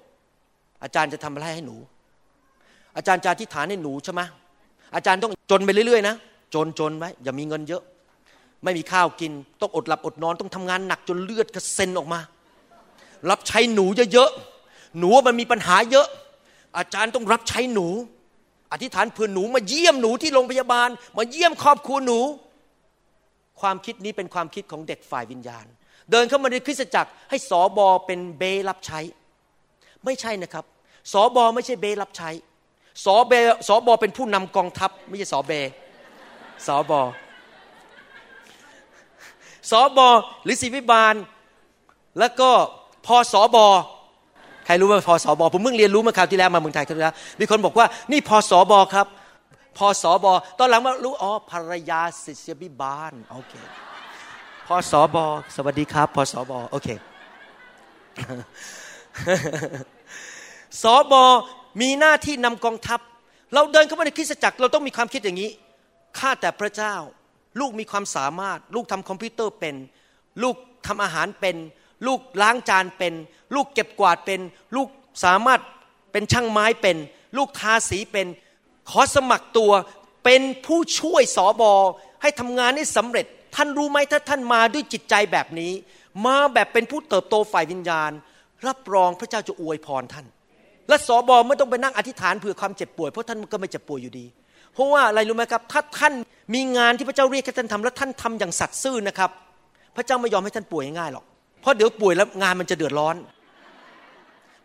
[0.84, 1.78] อาจารย์จะทำอะไรให้หนู
[2.98, 4.22] อาจารย์จะอธิษฐานให้หนูใช่ไหม
[4.96, 6.16] อาจารย์ต้องจนไปเรื่อยๆนะ
[6.54, 7.84] จนจนไว้อย่ามีเงินเยอะ
[8.64, 12.20] ไม่มีข้าวกิน ต้องอดหลับอดนอนต้องทำงานหนักจนเลือดกระเซ็นออกมา
[13.30, 16.08] รับใช้หนูเยอะๆหนูมันมีปัญหาเยอะ
[16.78, 17.88] อาจารย์ต้องรับใช้หนู
[18.72, 22.20] อธิษฐานเพื่อหนูมาเยี่ยมหนูที่โรงพยาบาล มาเยี่ยมครอบครัวหนู
[23.62, 25.66] ความคิดนี้เป็นความคิดของเด็กฝ่ายวิญญาณ
[26.12, 29.00] เดินเข้ามาในคริสตจักรให้สอบอเป็นเบรับใช้
[30.06, 30.66] ไม่ใช่นะครับ
[31.14, 32.30] สอบอไม่ใช่เบรับใช้
[33.06, 33.34] สอเบ
[33.68, 35.52] สอบอเป็นผู้นำกองทัพ ไม่ใช่สอเบ
[36.68, 37.02] สอบอ
[39.72, 40.08] สอบอ
[40.44, 41.16] หรือศิวิบาล
[42.20, 42.52] แล้วก็
[43.06, 43.66] พอสอบอ
[44.66, 49.08] ใครรู้ว่าพอสอบอผมเพิ่งเรียนรู้เมาคราวที่แล้วมาเมืองไทยครั้งที่แล้วมีคนบอกว่านี่พอสอบอครับ
[49.78, 53.54] พอสอบอตอนหลังมารู้อ๋อภรรยาศิษยบิบาลโอเค
[54.68, 56.90] พอสอบอสวัสดีครับพอสอบอโอเค
[60.82, 61.24] สอบอ
[61.82, 63.00] มีหน้าที่นำกองทัพ
[63.54, 65.50] เราเดินเข้ามาในคริสตจักร เราต้องมีความคิดอย่างนี้
[66.20, 66.96] ข้าแต่พระเจ้า
[67.60, 69.76] ลูกมีความสามารถ ลูกทำคอมพิวเตอร์เป็น
[70.44, 70.56] ลูก
[70.88, 71.56] ทำอาหารเป็น
[72.08, 73.14] ลูกล้างจานเป็น
[73.56, 74.40] ลูกเก็บกวาดเป็น
[74.76, 74.88] ลูก
[75.26, 75.60] สามารถ
[76.12, 76.98] เป็นช่างไม้เป็น
[77.38, 78.28] ลูกทาสีเป็น
[78.90, 79.72] ขอสมัครตัว
[80.24, 81.74] เป็นผู้ช่วยสอบอ
[82.22, 85.72] ให้ทำงานให้สำเร็จ ท่านรู้ไหมถ้าท่านมาด้วยจิตใจแบบนี้
[86.26, 88.12] มาแบบเป็นผู้เติบโตฝ่ายวิญญาณ
[88.68, 90.26] รับรองพระเจ้าจะอวยพรท่าน
[90.88, 94.26] และสอบอไม่ต้องไปนั่งอธิษฐานเผื่อความเจ็บป่วยเพราะท่านก็ไม่เจ็บป่วยอยู่ดี
[94.74, 96.14] เพราะว่าอะไรรู้ไหมครับถ้าท่าน
[96.54, 99.30] มีงานที่พระเจ้าเรียกให้ท่านทำแล้วท่านทำอย่างสัตย์ซื่อนะครับ
[99.96, 101.26] พระเจ้าไม่ยอมให้ท่านป่วยง่ายหรอก
[101.62, 103.16] เพราะเดี๋ยวป่วยแล้วงานมันจะเดือดร้อน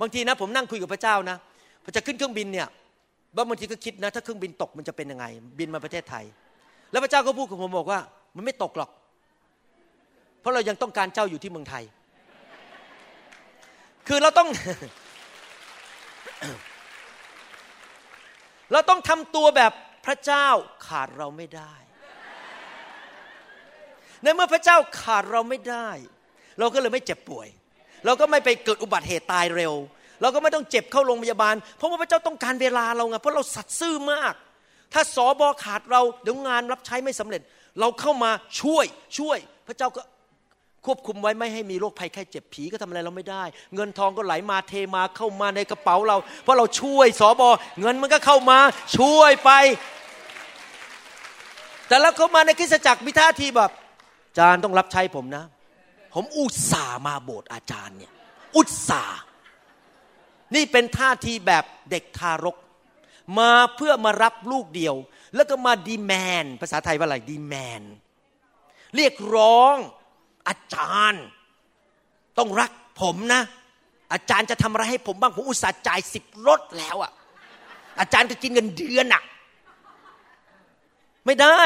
[0.00, 1.36] บางทีนะ ผมนั่งคุยกับพระเจ้านะ
[1.82, 2.68] พอจะขึ้นเครื่องบินเนี่ย
[3.48, 5.24] บางทีก็คิดนะ ถ้าเครื่องบินตกมันจะเป็นยังไง
[5.58, 6.24] บินมาประเทศไทย
[6.90, 8.00] แล้วพระเจ้าก็พูดกับผมบอกว่า
[8.36, 8.90] มันไม่ตกหรอก
[10.40, 11.84] เพราะเรายังต้องการเจ้าอยู่ที่เมืองไทย
[14.08, 14.48] คือเราต้อง
[18.72, 19.72] เราต้องทำตัวแบบ
[20.06, 20.46] พระเจ้า
[20.88, 21.74] ขาดเราไม่ได้
[24.22, 25.88] ในเมื่อพระเจ้าขาดเราไม่ได้
[26.58, 27.48] เราก็เลยไม่เจ็บป่วย
[28.04, 29.74] เราก็ไม่ไปเกิดอุบัติเหตุตายเร็ว
[30.22, 34.34] เราก็ไม่ต้องเจ็บเข้าโรงพยาบาล เพราะว่าพระเจ้าต้องการเวลาเราไงเพราะเราสัตย์ซื่อมาก
[34.92, 37.42] ถ้าสอบอขาดเราเดี๋ยวงานรับใช้ไม่สำเร็จ
[37.80, 38.86] เราเข้ามาช่วย
[39.18, 40.02] ช่วย พระเจ้าก็
[40.86, 47.48] ควบคุมไว้ไม่ให้มีโรคภัยไข้เจ็บผีก็ทำอะไรเราไม่ได้ เงินทองก็ไหลมาเทมาเข้ามาในกระเป๋าเรา เพราะเราช่วยสอบอ
[47.80, 48.58] เงินมันก็เข้ามา
[48.98, 49.50] ช่วยไป
[51.88, 53.70] แต่แล้วเข้ามาในคริสตจักรมีท่าทีแบบ
[54.38, 55.44] จารย์ต้องรับใช้ผมนะ
[56.14, 58.12] ผมอุตส่าห์มาโบสถ์อาจารย์เนี่ย
[58.56, 59.20] อุตส่าห์
[60.54, 62.56] นี่เป็นท่าทีแบบเด็กทารก
[63.38, 64.94] มาเพื่อมารับลูกเดียว
[65.34, 66.12] แล้วก็มาดีแม
[66.44, 67.82] น ภาษาไทยว่าอะไรดีแมน
[68.96, 69.76] เรียกร้อง
[70.48, 71.24] อาจารย์
[72.38, 73.42] ต้องรักผมนะ
[74.12, 77.12] อาจารย์จะทำอะไรให้ผมบ้าง ผมอุตส่าห์จ่ายสิบรถแล้วอะ
[78.00, 79.22] อาจารย์จะกินเงินเดือนอะ
[81.26, 81.60] ไม่ได้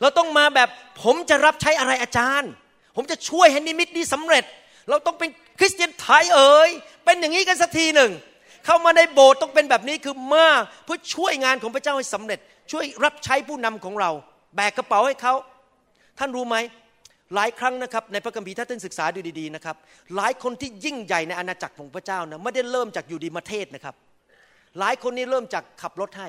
[0.00, 0.68] เราต้องมาแบบ
[1.02, 2.50] ผมจะรับใช้อะไรอาจารย์
[2.96, 4.44] ผมจะช่วยให้นิมิตนี้สำเร็จ
[4.90, 6.70] เราต้องเป็นคริสเตียนไทยเอ๋ย
[7.04, 8.10] เป็นอย่างนี้กันสักทีหนึ่ง
[8.66, 10.48] เข้ามาในโบสถ์ต้องเป็นแบบนี้คือมา
[10.84, 12.38] เพื่อช่วยงานของพระเจ้าให้สำเร็จ
[12.72, 14.10] ช่วยรับใช้ผู้นำของเรา
[14.56, 15.34] แบกกระเป๋าให้เขา
[16.18, 16.56] ท่านรู้ไหม
[17.34, 19.76] หลายครั้งนะครับในพระคัมภีร์ถ้าท่านศึกษาดูดีๆนะครับ
[20.16, 23.94] หลายคนที่ยิ่งใหญ่ในอาณาจักรของพระเจ้านะไม่ได้เริ่มจากอยู่ดีมาเทศนะครับ
[24.78, 26.28] หลายคนนี้เริ่มจากขับรถให้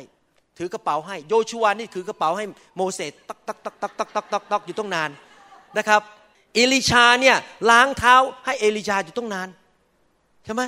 [0.57, 2.45] ถือกระเป๋าให้ โยชูวานี่ถือกระเป๋าให้
[2.75, 5.09] โมเสสตักตักตักตักตักตักตักตักอยู่ต้องนาน
[5.77, 6.01] นะครับ
[6.55, 7.37] เอลิชาเนี่ย
[7.69, 9.49] ล้างเท้าให้เอลิชาอยู่ต้องนาน
[10.45, 10.61] ใช่ไหม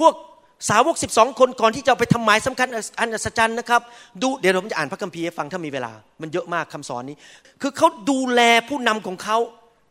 [0.00, 0.14] พวก
[0.68, 2.68] สาวกสิบองคนก่อนที่จะไปทำหมายสำคัญ
[3.00, 3.82] อันอัศจรรย์นะครับ
[4.22, 7.16] ดูเดี๋ยวผมจะอ่านพระคัมภีร์ให้ฟังถ้ามีเวลา มันเยอะมากคำสอนนี้
[7.62, 9.38] คือเขาดูแลผู้นำของเขา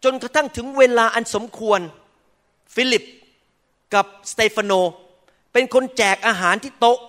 [0.03, 1.79] จนกระทั่งถึงเวลาอันสมควร
[2.75, 3.03] ฟิลิป
[3.93, 4.73] กับสเตฟานโน
[5.53, 6.99] เป็นคนแจกอาหารที่โต๊ะ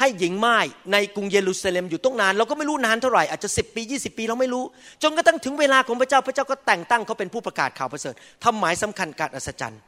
[0.00, 0.58] ให้หญิงม่าย
[0.92, 4.64] ในกรุงเยรูซาเล็มอยู่ตั้งนาน เราก็ไม่รู้นานเท่าไหร่อาจจะสิบปียี่สิบปีเราไม่รู้
[5.02, 9.80] จนกระทั่งถึงเวลาของพระเจ้าพระเจ้าก็แต่งตั้งเขาเป็นผู้ประกาศข่าวประเสริฐทำหมายสำคัญการอัศจรรย์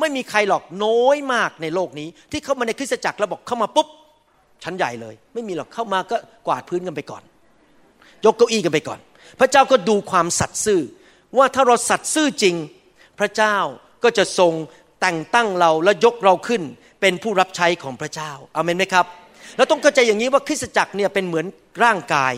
[0.00, 3.88] ไม่มีใครหรอกน้อยมากในโลกนี้ ที่เข้ามาในคริสตจักรแล้วบอกเข้ามาปุ๊บ
[4.64, 7.22] ชั้นใหญ่เลย ไม่มีหรอกเข้ามาก็กวาดพื้นกันไปก่อน
[8.24, 9.00] ยกเก้าอี้กันไปก่อน
[9.40, 10.80] พระเจ้าก็ดูความสัตย์ซื่อ
[11.38, 12.56] ว่าถ้าเราสัตย์ซื่อจริง
[13.18, 13.56] พระเจ้า
[14.04, 14.52] ก็จะทรง
[15.00, 16.62] แต่งตั้งเราและยกเราขึ้น
[17.00, 19.06] เป็นผู้รับใช้ของพระเจ้าอาเมนไหมครับ
[19.56, 21.46] แล้วต้องเข้าใจอย่างนี้ว่าคริสตจักรเนี่ยเป็นเหมือน
[21.84, 22.34] ร่างกาย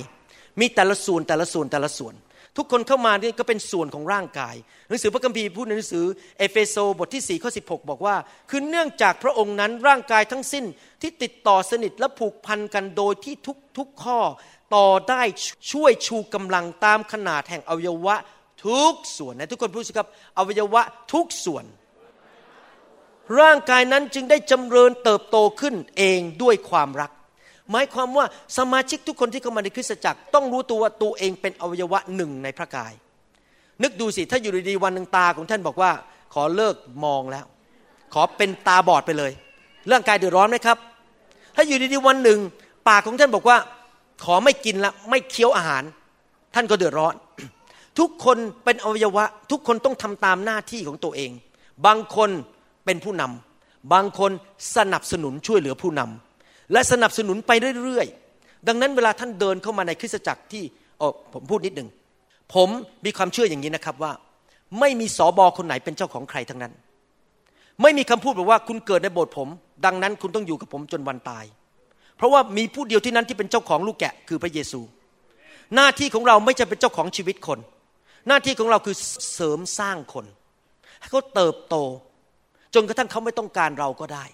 [0.60, 2.14] มีแต่ละส่วนแต่ละส่วนแต่ละส่วน
[2.56, 4.54] ทุกคนเข้ามานี่ก็เป็นส่วนของร่างกาย
[4.88, 6.04] หนังสือพระคัมภีร์พูดในหนังสือ
[6.38, 8.16] เอเฟโซบทที่4ข้อ16บอกว่า
[8.50, 10.64] คือเนื่องจากพระองค์นั้นร่างกายทั้งสิ้น
[11.02, 14.20] ที่ติดต่อสนิทและผูกพันกันโดยที่ทุกทุกข้อ
[14.74, 15.22] ต่อได้
[15.72, 18.16] ช่วยชูกำลังตามขนาดแห่งอวัยวะ
[18.66, 21.64] ทุกส่วนนะทุกคนพูดสิครับอวัยวะทุกส่วน
[23.40, 27.10] ร่างกายนั้นจึงได้จำเริญเติบโตขึ้นเองด้วยความรัก
[27.70, 28.26] หมายความว่า
[28.58, 32.92] สมาชิกทุกคนที่เข้ามาในคริสตจักร ต้องรู้ตัวว่าตัวเองเป็นอวัยวะหนึ่งในพระกาย
[33.82, 35.90] นึกดูสิถ้าอยู่ดีๆวันหนึ่งตาของท่านบอกว่า
[36.34, 37.46] ขอเลิกมองแล้ว
[38.14, 39.32] ขอเป็นตาบอดไปเลย
[39.90, 40.78] ร่างกายเดือดร้อนไหมครับ
[41.56, 42.38] ถ้าอยู่ดีๆวันหนึ่ง
[42.88, 43.58] ปากของท่านบอกว่า
[44.24, 45.82] ขอไม่กินละไม่เคี้ยวอาหาร
[46.54, 47.14] ท่านก็เดือดร้อน
[47.98, 51.30] ทุกคนเป็นอวัยวะ ทุกคนต้องทำตามหน้าที่ของตัวเอง
[51.86, 52.30] บางคน
[52.84, 54.30] เป็นผู้นำบางคน
[54.76, 57.50] สนับสนุนช่วยเหลือผู้นำและสนับสนุนไป
[57.84, 60.62] เรื่อยๆ ดังนั้นเวลาท่านเดินเข้ามาในคริสตจักรที่
[60.98, 61.88] โอ้ผมพูดนิดหนึ่ง
[62.54, 62.68] ผม
[63.04, 64.12] มีความเชื่ออย่างนี้นะครับว่า
[64.80, 66.72] ไม่มีสอบอคนไหนเป็นเจ้าของใครทั้งนั้น
[67.82, 69.48] ไม่มีคำพูดแบบว่าคุณเกิดในโบสถ์ผม
[69.84, 71.44] ดังนั้นคุณต้องอยู่กับผมจนวันตาย
[72.16, 74.80] เพราะว่ามีผู้เดียวที่นั้นที่เป็นเจ้าของลูกแกะคือพระเยซู
[75.74, 77.58] หน้าที่ของเราไม่จะเป็นเจ้าของชีวิตคน
[78.28, 78.96] หน้าที่ของเราคือ
[79.34, 80.26] เสริมสร้างคน
[81.00, 81.76] ให้เขาเติบโต
[82.74, 84.24] จนกระทั่งเขาไม่ต้องการเราก็ได้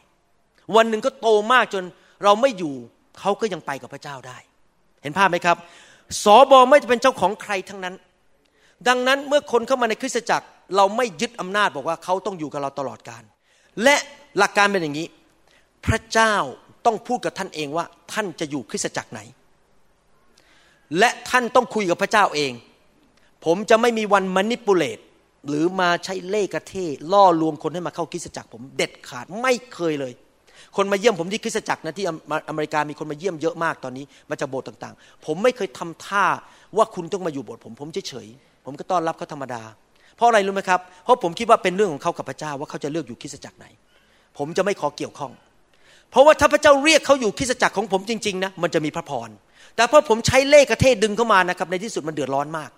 [0.76, 1.84] วันหนึ่งก็โตมากจน
[2.24, 2.74] เราไม่อยู่
[3.20, 4.38] เขาก็ยังไปกับพระเจ้าได้
[5.02, 5.56] เห็นภาพไหมครับ
[6.24, 7.94] สอบอไม่จะเป็นเจ้าของใครทั้งนั้น
[8.88, 13.22] ดังนั้นเมื่อคนเข้ามาในคริสตจักร เราไม่ยึดอำนาจบอกว่าเขาต้องอยู่กับเราตลอดการ
[13.82, 13.96] และ
[14.38, 15.06] หลักการเป็นอย่างนี้
[15.86, 16.34] พระเจ้า
[16.86, 19.20] ต้องพูดกับท่านเองว่าท่านจะอยู่คริสตจักรไหน
[20.98, 22.52] และท่านต้องคุยกับพระเจ้าเอง
[23.44, 24.98] ผมจะไม่มีวันมานิปุเลต
[25.48, 26.74] หรือมาใช้เล่กระเท
[27.12, 30.12] ล่อลวงคนให้มาเข้าคริสตจักรผมเด็ดขาดไม่เคยเลย
[30.76, 32.04] คนมาเยี่ยมผมที่คริสตจักรนะที่
[32.48, 36.24] อเมริกามีคนมาเยี่ยมเยอะมากตอนนี้ มาจากโบสถ์ต่างๆ ผมไม่เคยทำท่า
[36.76, 39.62] ว่าคุณต้องมาอยู่โบสถ์ผมผมเฉยๆผมก็ต้อนรับเขาธรรมดา
[40.16, 43.66] เพราะอะไรรู้ไหมครับเพราะผมคิดว่าเป็นเรื่องของเขากับพระเจ้าว่าเขาจะเลือกอยู่คริสตจักรไหน
[44.38, 45.32] ผมจะไม่ขอเกี่ยวข้อง
[46.10, 49.28] เพราะว่าถ้าพระเจ้าเรียกเขาอยู่คริสตจักรของผมจริงๆนะมันจะมีพระพร
[49.76, 52.70] แต่พอผมใช้เล่กระเทศดึงเข้ามานะครับในที่สุดมันเดือดร้อนมาก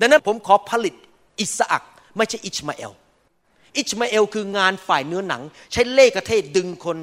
[0.00, 0.94] ดังนั้นผมขอผลิต
[1.40, 1.82] อิสอัก
[2.16, 2.92] ไม่ใช่อิชมาเอล
[3.76, 5.42] อิชมาเอลคืองานฝ่ายเนื้อหนัง
[5.72, 6.98] ใช้เล่กระเทศดึงคน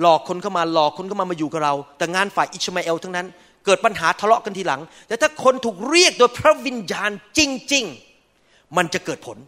[0.00, 3.26] หลอกคนเข้ามาหลอกคนเข้ามามาอยู่กับเรา แต่งานฝ่ายอิชมาเอลทั้งนั้น
[3.64, 7.40] เกิดปัญหาทะเลาะกันทีหลัง แต่ถ้าคนถูกเรียกโดยพระวิญญาณจ
[7.72, 7.84] ริง
[8.30, 9.38] ๆ มันจะเกิดผล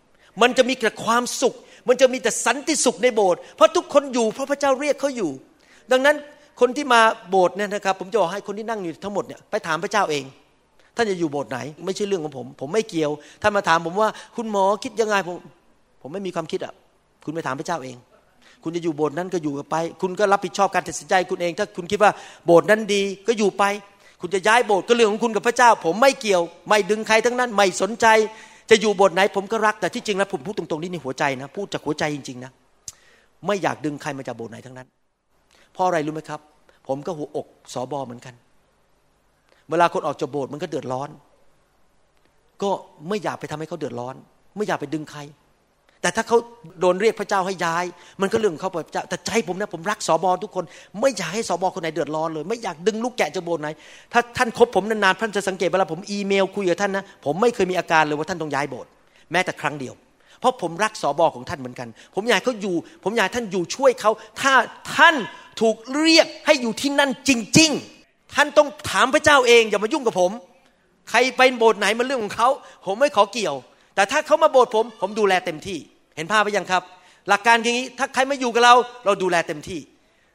[0.42, 1.55] มันจะมีแต่ความสุข
[1.88, 5.31] มันจะมีแต่สันติสุขในโบสถ์เพราะทุกคนอยู่เพราะพระเจ้าเรียกเขาอยู่
[5.92, 6.16] ดังนั้น
[6.61, 10.25] คนที่มาโบสถ์เนี่ยนะครับ ผมจะบอกให้คนที่นั่งอยู่ทั้งหมดเนี่ยไปถามพระเจ้าเอง
[10.96, 13.11] ท่านจะอยู่โบสถ์ไหน ไม่ใช่เรื่องของผม ผมไม่เกี่ยว
[13.42, 15.37] ท่านมาถามผมว่า คุณหมอคิดยังไงผม
[16.02, 16.72] ผมไม่มีความคิดอะ
[17.24, 17.96] คุณไปถามพระเจ้าเอง
[18.62, 22.11] คุณจะอยู่โบสถ์นั้นก็อยู่ไป คุณก็รับผิดชอบการตัดสินใจคุณเอง ถ้าคุณคิดว่า
[22.46, 23.64] โบสถ์นั้นดีก็อยู่ไป
[24.20, 28.07] คุณจะย้ายโบสถ์ก็เรื่องของคุณกับพระเจ้า ผมไม่เกี่ยว ไม่ดึงใครทั้งนั้น ไม่สนใจ
[28.70, 32.50] จะอยู่โบสถ์ไหน ผมก็รัก แต่ที่จริงแล้วผมพูดตรงๆนี่ในหัวใจนะ พูดจากหัวใจจริงๆนะ
[33.46, 34.88] ไม่อยากดึงใครมาจากโบสถ์ไหนทั้งนั้น
[35.72, 36.40] เพราะอะไรรู้ไหมครับ
[36.88, 38.35] ผมก็หัวอกสอบอเหมือนกัน
[39.70, 41.09] เวลาคนออกจากโบสถ์มันก็เดือดร้อน
[42.62, 42.70] ก็
[43.09, 44.14] ไม่อยากไปทำให้เขาเดือดร้อน
[44.57, 45.20] ไม่อยากไปดึงใคร
[46.03, 46.38] แต่ถ้าเขา
[46.81, 47.85] โดนเรียกพระเจ้าให้ย้าย
[48.20, 50.64] มันก็เรื่องเขาพระเจ้าแต่ใจผมนะผมรักสอบอทุกคน
[51.00, 53.68] ไม่อยากให้สอบอคนไหนเดือดร้อนเลย ไม่อยากดึงลูกแกะจะโบนไหน
[54.12, 58.90] ถ้าท่านคบผมนานๆท่านจะสังเกตเวลาผมอีเมลคุยกับท่านนะผมไม่เคยมีอาการเลยว่าท่านต้องย้ายโบสถ์
[59.33, 59.94] แม้แต่ครั้งเดียว
[60.40, 62.74] เพราะผมรักสอบอของท่านเหมือนกัน ผมอยากเขาอยู่
[63.05, 64.53] ผมอยากท่านอยู่ช่วยเขา ถ้า
[64.96, 65.14] ท่าน
[65.61, 67.93] ถูกเรียกให้อยู่ที่นั่นจริง ๆ
[68.35, 70.33] ท่านต้องถามพระเจ้าเองอย่ามายุ่งกับผม
[71.11, 72.49] ใครไปโบสถ์ไหนมันเรื่องของเขา
[72.87, 73.57] ผมไม่ขอเกี่ยว
[73.94, 75.79] แต่ถ้าเขามาโบสถ์ผม ผมดูแลเต็มที่
[76.16, 76.83] เห็นภาพไปยังครับ
[77.29, 79.81] หลักการอย่างนี้ถ้าใครไม่อยู่กับเรา เราดูแลเต็มที่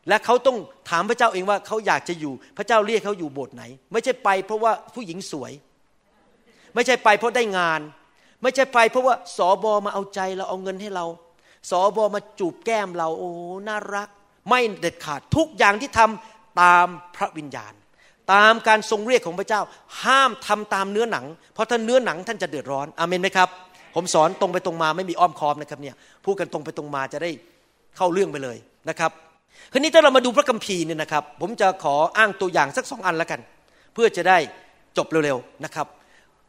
[0.08, 0.58] และเขาต้อง
[0.90, 5.52] ถามพระเจ้าเองว่าเขาอยากจะอยู่ พระเจ้าเรียกเขาอยู่โบสถ์ไหน ไม่ใช่ไปเพราะว่าผู้หญิงสวย
[6.74, 7.82] ไม่ใช่ไปเพราะได้งาน
[8.42, 11.06] ไม่ใช่ไปเพราะว่าสอบอมาเอาใจเราเอาเงินให้เรา
[11.70, 13.30] สอบอมาจูบแก้มเราโอ้
[13.68, 14.10] น่ารัก
[14.50, 17.74] ไม่เด็ดขาดทุกอย่างที่ทำตามพระวิญญาณ
[18.34, 19.62] ตามการทรงเรียกของพระเจ้า
[20.04, 23.50] ห้ามทำตามเนื้อหนัง เพราะถ้าเนื้อหนังท่านจะเดือดร้อนอเมนไหมครับ
[23.96, 27.32] ผมสอนตรงไปตรงมาไม่มีอ้อมค้อมนะครับเนี่ยพูดกันตรงไปตรงมาจะได้
[27.98, 28.58] เข้าเรื่องไปเลย
[28.90, 29.12] นะครับ
[29.72, 33.40] คราวนี้ถ้าเรามาดูพระคัมภีร์เนี่ยนะครับ ผมจะขออ้างตัวอย่างสักสองอันแล้วกัน
[33.94, 34.38] เพื่อจะได้
[34.98, 35.88] จบเร็วๆนะครับ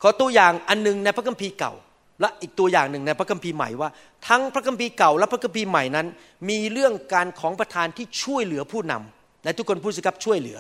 [0.03, 1.73] ขอตัวอย่างอันนึงในพระคัมภีร์เก่า
[2.21, 3.89] และอีกตัวอย่างหนึ่งในพระคัมภีร์ใหม่ว่า
[4.29, 6.07] ทั้งพระคัมภีร์เก่าและพระคัมภีร์ใหม่นั้น
[6.49, 10.59] มีเรื่องการของประทานที่ช่วยเหลือผู้นำและทุกคนพูดสิครับช่วยเหลือ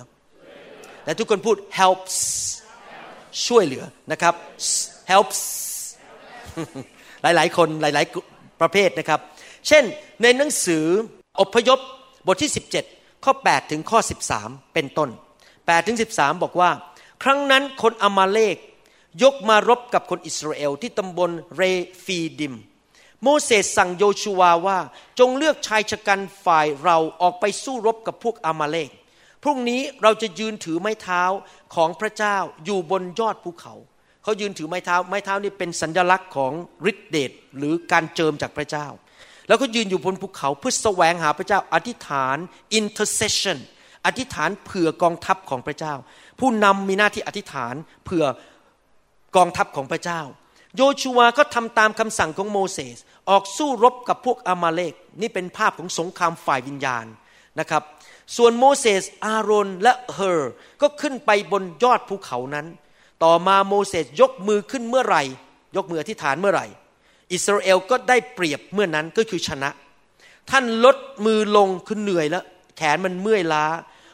[1.11, 2.17] และทุกคนพูด helps
[3.47, 4.35] ช่วยเหลือนะครับ
[5.11, 5.41] helps
[7.23, 9.21] หลายๆ คนหลาย ๆ ประเภทนะครับ
[9.69, 9.85] เช่น
[10.23, 10.85] ในหนังสือ
[11.41, 11.79] อพยพ
[12.27, 12.53] บทที่
[12.87, 14.01] 17 ข้อ 8 ถึงข้อ
[14.37, 15.09] 13 เป็นต้น
[15.49, 16.71] 8ถึง13 บอกว่า
[17.23, 18.57] ครั้งนั้นคนอามาเลก
[19.23, 21.63] ยกมารบกับคนอิสราเอลที่ตำบลเร
[22.05, 22.55] ฟีดิม
[23.23, 24.79] โมเสสสั่งโยชูวาว่า
[25.19, 28.91] จงเลือกชายชะกันฝ่ายเราออกไปสู้รบกับพวกอามาเลก
[29.43, 31.23] พรุ่งนี้เราจะยืนถือไม้เท้า
[31.75, 33.75] ของพระเจ้าอยู่บนยอดภูเขา
[34.23, 36.53] เขายืนถือไม้เท้า ไม้เท้านี่เป็นสัญลักษณ์ของ
[36.91, 38.87] ฤทธิเดชหรือการเจิมจากพระเจ้า
[39.49, 42.37] แล้วก็ยืนอยู่บนภูเขาเพื่อแสวงหาพระเจ้า อธิษฐาน
[42.79, 43.59] intercession
[44.07, 45.95] อธิษฐานเผื่อกองทัพของพระเจ้า
[46.41, 47.75] ผู้นำมีหน้าที่อธิษฐาน
[48.05, 48.25] เผื่อ
[49.37, 50.21] กองทัพของพระเจ้า
[50.77, 52.99] โยชูวาก็ทำตามคำสั่งของโมเสส
[53.31, 57.07] ออกสู้รบกับพวกอามาเลกนี่เป็นภาพของสงครามฝ่ายวิญญาณ
[57.59, 57.83] นะครับ
[58.37, 62.67] ส่วนโมเสสอาโรนและเฮอร์ก็ขึ้นไปบนยอดภูเขานั้น
[63.25, 65.23] ต่อมาโมเสสยกมือขึ้นเมื่อไหร่
[65.77, 66.67] ยกมืออธิษฐานเมื่อไหร่
[67.33, 69.71] อิสราเอลก็ได้เปรียบเมื่อนั้นก็คือชนะ
[70.51, 72.45] ท่านลดมือลงคือเหนื่อยแล้ว
[72.77, 73.65] แขนมันเมื่อยล้า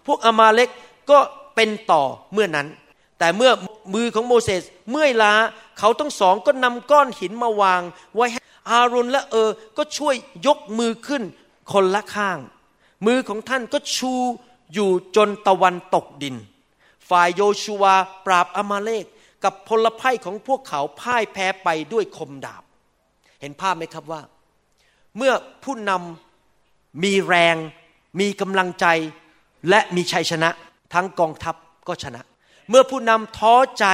[0.07, 0.69] พวกอามาเล็ก
[1.11, 1.19] ก็
[1.55, 2.03] เป็นต่อ
[2.33, 2.67] เมื่อนั้น
[3.19, 3.51] แต่เมื่อ
[3.95, 5.33] มือของโมเสสเมื่อยล้า
[5.79, 7.83] เขาทั้งสองก็นำก้อนหินมาวาง
[8.15, 10.15] ไว้ให้อารุนและเออ ก็ช่วย
[10.47, 11.23] ยกมือขึ้น
[11.73, 12.39] คนละข้าง
[13.05, 14.13] มือของท่านก็ชู
[14.75, 16.37] อยู่จนตะวันตกดิน
[17.09, 17.95] ฝ่ายโยชูวา
[18.27, 19.05] ปราบอามาเลก
[19.45, 22.63] กับพลภัยของพวกเขาพ่ายแพ้ไปด้วยคมดาบ
[23.41, 24.23] เห็นภาพไหมครับว่า
[25.17, 25.33] เมื่อ
[25.65, 27.57] ผู้นำมีแรง
[28.21, 28.87] มีกำลังใจ
[29.69, 30.51] และมีชัยชนะ
[30.95, 31.55] ทั้งกองทัพ
[31.89, 32.23] ก็ชนะ
[32.71, 33.87] เมื่อผู้นำท้อใจ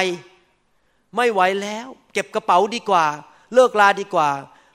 [1.16, 3.06] ไม่ไหวแล้ว เก็บกระเป๋าดีกว่า
[3.54, 4.30] เลิกลาดีกว่า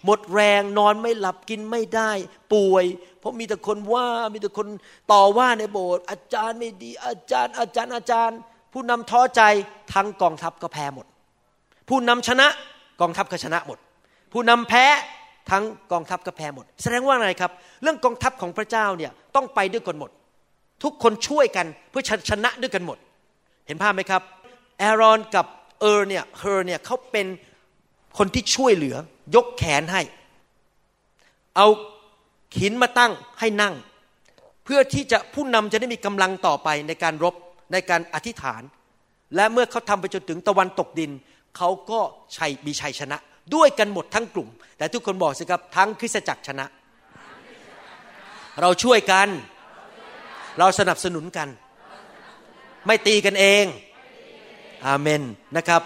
[0.05, 2.11] หมดแรงนอนไม่หลับกินไม่ได้
[2.53, 2.85] ป่วย
[3.27, 4.67] ราะมีแต่คนว่ามีแต่คน
[5.11, 8.39] ต่อว่าในโบสถ์อาจารย์ไม่ดี อาจารย์ อาจารย์อาจารย์
[8.73, 9.41] ผู้นำท้อใจ
[9.93, 11.05] ทั้งกองทัพก็แพ้หมด
[11.89, 12.47] ผู้นำชนะ
[13.01, 13.77] กองทัพก็ชนะหมด
[14.33, 14.85] ผู้นำแพ้
[15.49, 17.51] ทั้งกองทัพก็แพ้หมด แสดงว่าอะไรครับ
[17.83, 20.11] เรื่องกองทัพของพระเจ้าเนี่ยต้องไปด้วยกันหมด
[20.83, 22.97] ทุกคนช่วยกันเพื่อชนะด้วยกันหมด
[23.67, 24.21] เห็นภาพไหมครับ
[24.79, 25.45] แอรอนกับ
[25.79, 27.27] เออร์เนี่ยเฮอร์เนี่ยเขาเป็น
[28.17, 28.95] คนที่ช่วยเหลือ
[29.35, 30.01] ยกแขนให้
[31.55, 31.67] เอา
[32.59, 33.73] หินมาตั้งให้นั่ง
[34.65, 37.35] เพื่อที่จะผู้นำจะได้มีกำลังต่อไปในการรบ
[37.73, 38.61] ในการอธิษฐาน
[39.35, 41.11] และเมื่อเขาทำไปจนถึงตะวันตกดิน
[41.57, 41.99] เขาก็
[42.37, 43.17] ชัยมีชัยชนะ
[43.55, 46.65] ด้วยกันหมดทั้งกลุ่ม แต่ทุกคนบอกสิครับทั้งคริสตจักรชนะ
[48.61, 49.27] เราช่วยกัน
[50.59, 51.47] เราสนับสนุนกัน
[52.87, 53.65] ไม่ตีกันเอง
[54.85, 55.21] อาเมน
[55.57, 55.81] นะครับ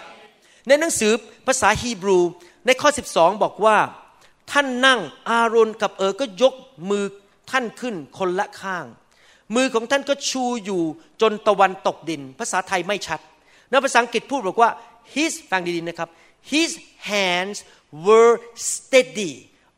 [0.68, 1.12] ในหนังสือ
[1.46, 2.18] ภาษาฮีบรู
[2.66, 3.76] ในข้อ 12 บอกว่า
[4.52, 6.54] ท่านนั่งอารอนกับเออก็ยก
[6.90, 7.04] มือ
[7.50, 8.86] ท่านขึ้นคนละข้าง
[9.54, 10.82] มือของท่านก็ชูอยู่
[11.20, 13.20] จนตะวันตกดิน ภาษาไทยไม่ชัด
[13.68, 14.70] ในภาษาอังกฤษพูดบอกว่า
[15.14, 16.08] his ฟังดีๆนะครับ
[16.52, 16.70] his
[17.10, 17.58] hands
[18.06, 18.32] were
[18.70, 19.32] steady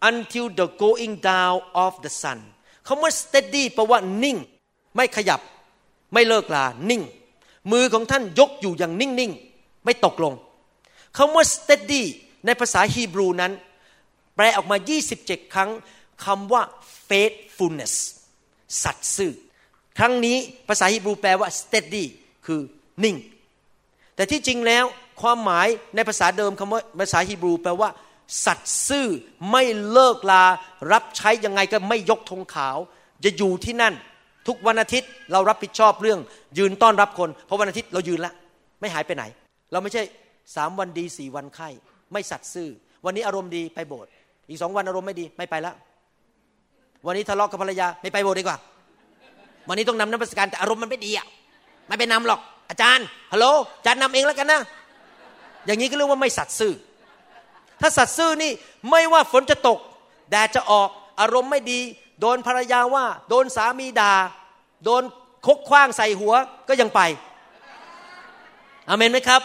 [0.09, 2.39] until the going down of the sun
[2.87, 4.37] คำว่า steady แปลว่านิ่ง
[4.97, 5.41] ไม่ขยับ
[6.13, 7.03] ไม่เลิกลา นิ่ง
[7.73, 10.35] มือของท่านยกอยู่อย่างนิ่ง ๆ ไม่ตกลง
[11.17, 12.03] คำว่า steady
[12.47, 13.53] ในภาษาฮีบรูนั้น
[14.37, 14.77] แปลออกมา
[15.17, 15.71] 27 ครั้ง
[16.25, 16.63] คำว่า
[17.09, 17.95] faithfulness
[18.83, 19.33] สัตย์ซื่อ
[19.99, 20.37] ครั้งนี้
[20.69, 22.05] ภาษาฮีบรูแปลว่า steady
[22.47, 22.61] คือ
[23.05, 23.17] นิ่ง
[24.17, 24.85] แต่ที่จริงแล้ว
[25.23, 27.91] ความหมายในภาษาเดิมคำว่าภาษาฮีบรูแปลว่า
[28.45, 29.07] สัตย์ซื่อ
[29.51, 30.45] ไม่เลิกลา
[30.93, 32.77] รับใช้ยังไงก็ไม่ยกธงขาว
[33.25, 33.95] จะอยู่ที่นั่น
[34.49, 36.21] ทุกวันอาทิตย์เรารับผิดชอบเรื่อง
[36.59, 38.33] ยืนต้อนรับคน เพราะวันอาทิตย์เรายืนละ
[38.81, 39.25] ไม่หายไปไหน
[39.73, 40.03] เราไม่ใช่
[40.57, 41.69] สามวันดีสี่วันไข้
[42.13, 42.69] ไม่สัตย์ซื่อ
[43.05, 44.11] วันนี้อารมณ์ดีไปโบสถ์
[44.49, 45.75] อีกสองวันอารมณ์ไม่ดีไม่ไปแล้ว
[47.07, 48.57] วันนี้ทะเลาะกับภรรยาไม่ไปโบสถ์ดีกว่า
[49.69, 51.27] วันนี้ต้องนำน้ำประสการแต่อารมณ์มันไม่ดีอะ
[51.89, 52.41] ไม่ไปนำหรอก
[52.71, 53.47] อาจารย์ฮัลโหล
[53.79, 54.61] อาจารย์นำเองแล้วกันนะ
[55.67, 56.73] อย่างนี้ก็เรียกว่าไม่สัตย์ซื่อ
[57.81, 58.53] ถ้าสัตย์ซื่อนี่
[58.91, 59.79] ไม่ว่าฝนจะตก
[60.31, 60.89] แดดจะออก
[61.21, 61.81] อารมณ์ไม่ดี
[62.21, 64.15] โดนภรรยาว่า โดนสามีด่า
[64.85, 65.03] โดน
[65.47, 66.35] คกคว้างใส่หัว
[66.69, 67.01] ก็ยังไป
[68.89, 69.43] อเมนไหมครับ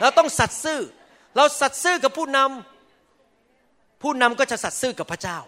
[0.00, 0.80] เราต้องสัตย์ซื่อ
[1.36, 2.75] เราสัตย์ซื่อกับผู้นำ
[4.06, 5.38] ผู้นำก็จะสัตย์ซื่อกับพระเจ้า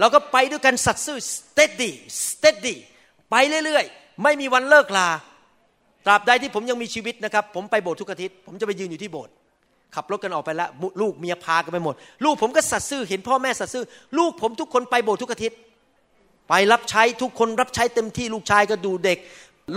[0.00, 1.90] เราก็ไปด้วยกันสัตย์ซื่อ steady
[2.26, 2.76] steady
[3.30, 3.34] ไป
[3.64, 5.08] เรื่อยๆ ไม่มีวันเลิกลา
[6.06, 9.32] ตราบใดที่ผมยังมีชีวิตนะครับ ผมไปโบสถ์ทุกอาทิตย์ ผมจะไปยืนอยู่ที่โบสถ์
[9.94, 10.68] ขับรถกันออกไปแล้ว
[11.00, 11.94] ลูกเมียพากันไปหมด
[12.24, 13.84] ลูกผมก็สัตย์ซื่อ เห็นพ่อแม่สัตย์ซื่อ
[14.18, 15.58] ลูกผมทุกคนไปโบสถ์ทุกอาทิตย์
[16.48, 19.18] ไปรับใช้ทุกคนรับใช้เต็มที่ ลูกชายก็ดูเด็ก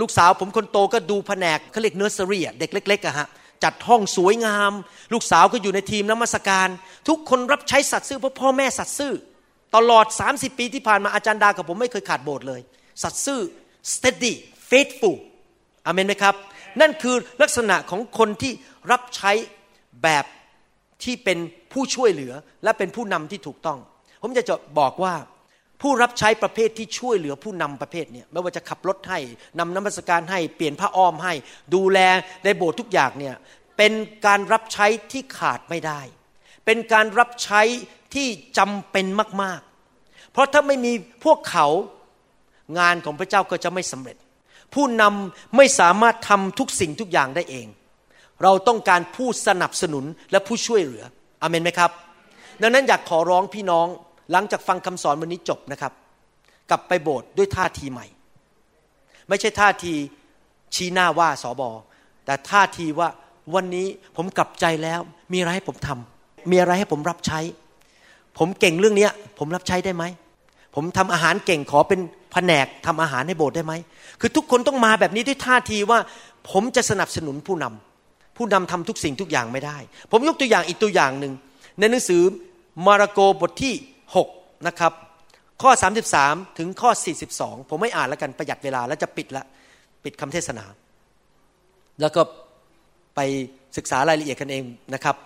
[0.00, 3.28] ลูกสาวผมคนโตก็ดูแผนกเขาเรียกเนอร์เซอรี่เด็กเล็กๆอะฮะ
[3.64, 4.72] จัดห้องสวยงาม
[5.12, 6.68] ลูกสาวก็อยู่ในทีมนำนมัสการ
[7.08, 9.12] ทุกคนรับใช้สัตย์ซื่อเพราะพ่อแม่สัตย์ซื่อ
[9.76, 12.60] ตลอด 30 ปีที่ผ่านมาอาจารย์ดากับผมไม่เคยขาดโบสถ์เลย
[13.02, 13.40] สัตย์ซื่อ
[13.92, 14.32] steady
[14.70, 15.16] faithful
[15.86, 16.34] อเมนไหมครับ
[16.80, 18.52] นั่นคือลักษณะของคนที่
[18.90, 19.32] รับใช้
[20.02, 20.24] แบบ
[21.04, 21.38] ที่เป็น
[21.72, 22.32] ผู้ช่วยเหลือ
[22.64, 23.78] และเป็นผู้นำที่ถูกต้อง
[24.22, 25.14] ผมจะจะบอกว่า
[25.80, 29.18] ผู้รับใช้ประเภทที่ช่วยเหลือผู้นำประเภทเนี่ยไม่ว่าจะขับรถให้
[29.58, 31.32] นำน้ำมัสการให้เปลี่ยนผ้าอ้อมให้
[31.74, 31.98] ดูแล
[32.44, 33.34] ในโบสถ์ทุกอย่างเนี่ย
[33.76, 33.92] เป็น
[34.26, 36.00] การรับใช้ที่ขาดไม่ได้
[36.66, 37.62] เป็นการรับใช้
[38.14, 38.28] ที่
[38.58, 39.06] จำเป็น
[39.42, 39.60] มาก
[39.96, 40.92] ๆ เพราะถ้าไม่มี
[41.24, 41.66] พวกเขา
[42.78, 44.16] งานของพระเจ้าก็จะไม่สำเร็จ
[44.74, 47.66] ผู้นำไม่สามารถทำทุกสิ่งทุกอย่างได้เอง
[48.42, 51.04] เราต้องการผู้สนับสนุนและผู้ช่วยเหลือ
[51.42, 51.90] อเมนไหมครับ
[52.62, 53.86] ดังนั้นอยากขอร้องพี่น้อง
[54.32, 55.92] หลังจากฟังคำสอนวันนี้จบนะครับ
[56.70, 58.06] กลับไปโบสถ์ด้วยท่าทีใหม่
[59.28, 59.94] ไม่ใช่ท่าที
[60.74, 61.70] ชี้หน้าว่าสอบอ
[62.24, 63.08] แต่ท่าทีว่า
[63.54, 65.00] วันนี้ผมกลับใจแล้ว
[65.32, 67.40] มีอะไรให้ผมทำมีอะไรให้ผมรับใช้
[68.38, 69.08] ผมเก่งเรื่องนี้
[69.38, 70.04] ผมรับใช้ได้ไหม
[70.74, 72.00] ผมทำอาหารเก่งขอเป็น
[72.32, 73.72] แผนกทำอาหารให้โบสถ์ได้ไหม
[74.20, 75.98] คือทุกคนต้องมาแบบนี้ด้วยท่าทีว่า
[76.50, 79.76] ผมจะสนับสนุนผู้นำผู้นำทำทุกสิ่งทุกอย่างไม่ได้
[80.10, 81.32] ผมยกตัวอย่างอีกตัวอย่างหนึ่ง
[81.78, 82.22] ในหนังสือ
[82.86, 83.74] มาระโกบทที่
[84.66, 84.92] นะครับ
[85.62, 85.70] ข้อ
[86.14, 86.90] 33 ถึงข้อ
[87.30, 89.44] 42 ผมไม่อ่านแล้วกันประหยัดเวลาแล้วจะปิดละ
[90.04, 90.64] ปิดคำเทศนา
[92.00, 92.22] แล้วก็
[93.14, 93.20] ไป
[93.76, 95.16] ศึกษารายละเอียดกันเองนะครับ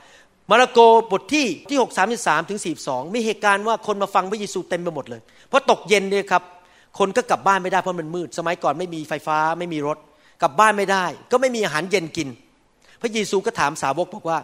[0.50, 0.78] มาระโก
[1.12, 6.42] บทที่ที่6 33ถึง42 มีเหตุการณ์ว่าคนมาฟังพระเยซูเต็มไปหมดเลยเพราะตกเย็นเนี่ยครับ
[6.98, 9.98] คนก็กลับบ้านไม่ได้เพราะมันมืด สมัยก่อนไม่มีไฟฟ้าไม่มีรถ
[10.42, 12.28] กลับบ้านไม่ได้ ก็ไม่มีอาหารเย็นกิน
[13.02, 14.38] พระเยซูก็ถามสาวกบอกว่า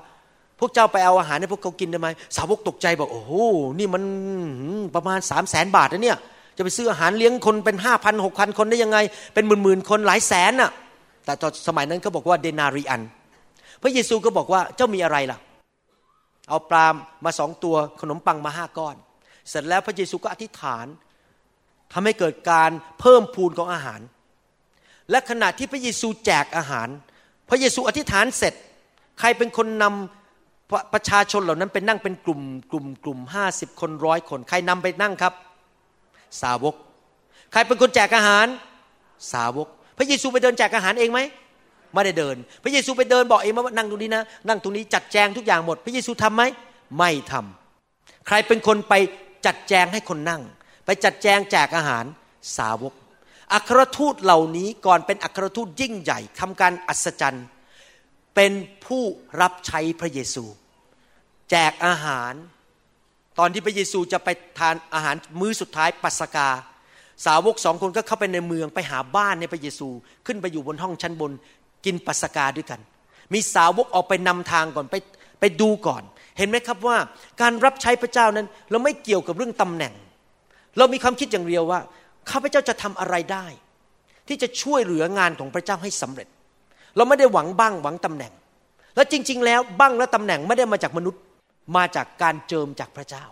[0.60, 3.32] พวกเจ้าไปเอาอาหารให้พวกเขากินได้ไหมสาวกตกใจบอกโอ้โห
[3.78, 4.02] นี่มัน
[4.94, 6.18] ประมาณสามแสนบาทนะเนี่ย
[6.56, 8.98] จะไปซื้ออาหารเลี้ยงคนเป็นห้าพันหกพันคนได้ยังไง
[9.34, 10.70] เป็นหมื่นหมื่นคนหลายแสนน่ะ
[11.24, 13.02] แต่ตอนสมัยนั้นเขาบอกว่าเดนารีอัน
[13.82, 15.38] พระเยซูก็บอกว่าเจ้ามีอะไรล่ะ
[16.48, 16.86] เอาปลา
[17.24, 18.96] มาสองตัวขนมปังมาห้าก้อน
[19.48, 20.86] เสร็จแล้วพระเยซูก็อธิษฐาน
[21.92, 24.00] ทำให้เกิดการเพิ่มพูนของอาหาร
[25.10, 26.88] และขณะที่พระเยซูแจกอาหาร
[27.48, 28.54] พระเยซูอธิษฐานเสร็จ
[29.20, 30.19] ใครเป็นคนนำ
[30.94, 32.40] ประชาชนเหล่านั้นไปนั่งเป็นกลุ่ม
[32.70, 35.32] กลุ่มกลุ่มห้าสิบคนร้อยคน ใครนำไปนั่งครับ
[36.42, 36.74] สาวก
[37.52, 38.46] ใครเป็นคนแจกอาหาร
[39.32, 39.68] สาวก
[39.98, 41.20] พระเยซูไปเดินแจกอาหารเองไหม
[41.92, 46.42] ไม่ได้เดิน พระเยซูไปเดินบอกเองว่านั่งตรงนี้นะ นั่งตรงนี้จัดแจงทุกอย่างหมด พระเยซูทํำไหม
[46.98, 48.94] ไม่ทำใครเป็นคนไป
[49.46, 50.42] จัดแจงให้คนนั่ง
[50.86, 52.04] ไปจัดแจงแจกอาหาร
[52.58, 52.94] สาวก
[53.54, 57.46] อัครทูตเหล่านี้ก่อนเป็นอัครทูตยิ่งใหญ่ทำการอัศจรรย์
[58.34, 58.52] เป็น
[58.86, 59.04] ผู้
[59.40, 60.44] รับใช้พระเยซู
[61.50, 62.32] แจกอาหาร
[63.38, 64.28] ตอนที่พระเยซูจะไป
[64.58, 66.48] ทานอาหารมื้อสุดท้ายปัสกา
[67.26, 69.88] สาวกสองคนก็เข้าไปในเมืองไปหาบ้านในพระเยซู
[70.26, 71.32] ขึ้นไปอยู่บนห้องชั้นบน
[71.84, 72.80] กินปัสกาด้วยกัน
[73.34, 74.96] มีสาวกออกไปนำทางก่อนไป
[75.40, 76.02] ไปดูก่อน
[76.38, 76.96] เห็นไหมครับว่า
[77.40, 79.94] การรับใช้พระเจ้านั้น เราไม่เกี่ยวกับเรื่องตำแหน่ง
[80.78, 81.80] เรามีความคิดอย่างเดียวว่า
[82.30, 83.46] ข้าพเจ้าจะทำอะไรได้
[84.28, 86.28] ที่จะช่วยเหลืองานของพระเจ้าให้สำเร็จ
[86.96, 88.32] เราไม่ได้หวังบ้างหวังตำแหน่ง
[88.96, 91.20] แล้วจริง ๆ แล้วบ้างและตำแหน่งไม่ได้มาจากมนุษย์
[91.76, 93.24] มาจากการเจิมจากพระเจ้า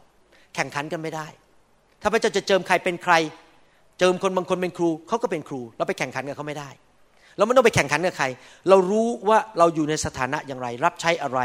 [0.55, 1.27] แข่งขันกันไม่ได้
[2.03, 3.15] ถ้าพระเจ้าจะเจิมใครเป็นใคร
[3.99, 6.71] เจิมคนบางคนเป็นครูเขาก็เป็นครู เราไปแข่งขันกับเขาไม่ได้
[7.37, 8.27] เราไม่ต้องไปแข่งขันกับใคร
[8.69, 11.41] เรารู้ว่าเราอยู่ในสถานะอย่างไร รับใช้อะไร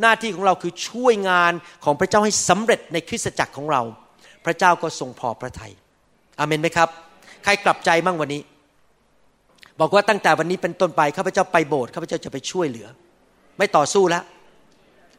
[0.00, 1.52] หน้าที่ของเราคือช่วยงาน
[1.84, 3.82] ของพระเจ้าให้สำเร็จในคริสตจักรของเรา
[4.44, 5.72] พระเจ้าก็ทรงพอพระทยัย
[6.38, 6.88] อเมนไหมครับ
[7.44, 8.42] ใครกลับใจมั่งวันนี้
[9.80, 12.88] บอกว่าตั้งแต่วันนี้เป็นต้นไปข้าพเจ้าไปโบสถ์ข้าพเจ้าจะไปช่วยเหลือ
[13.58, 14.24] ไม่ต่อสู้แล้ว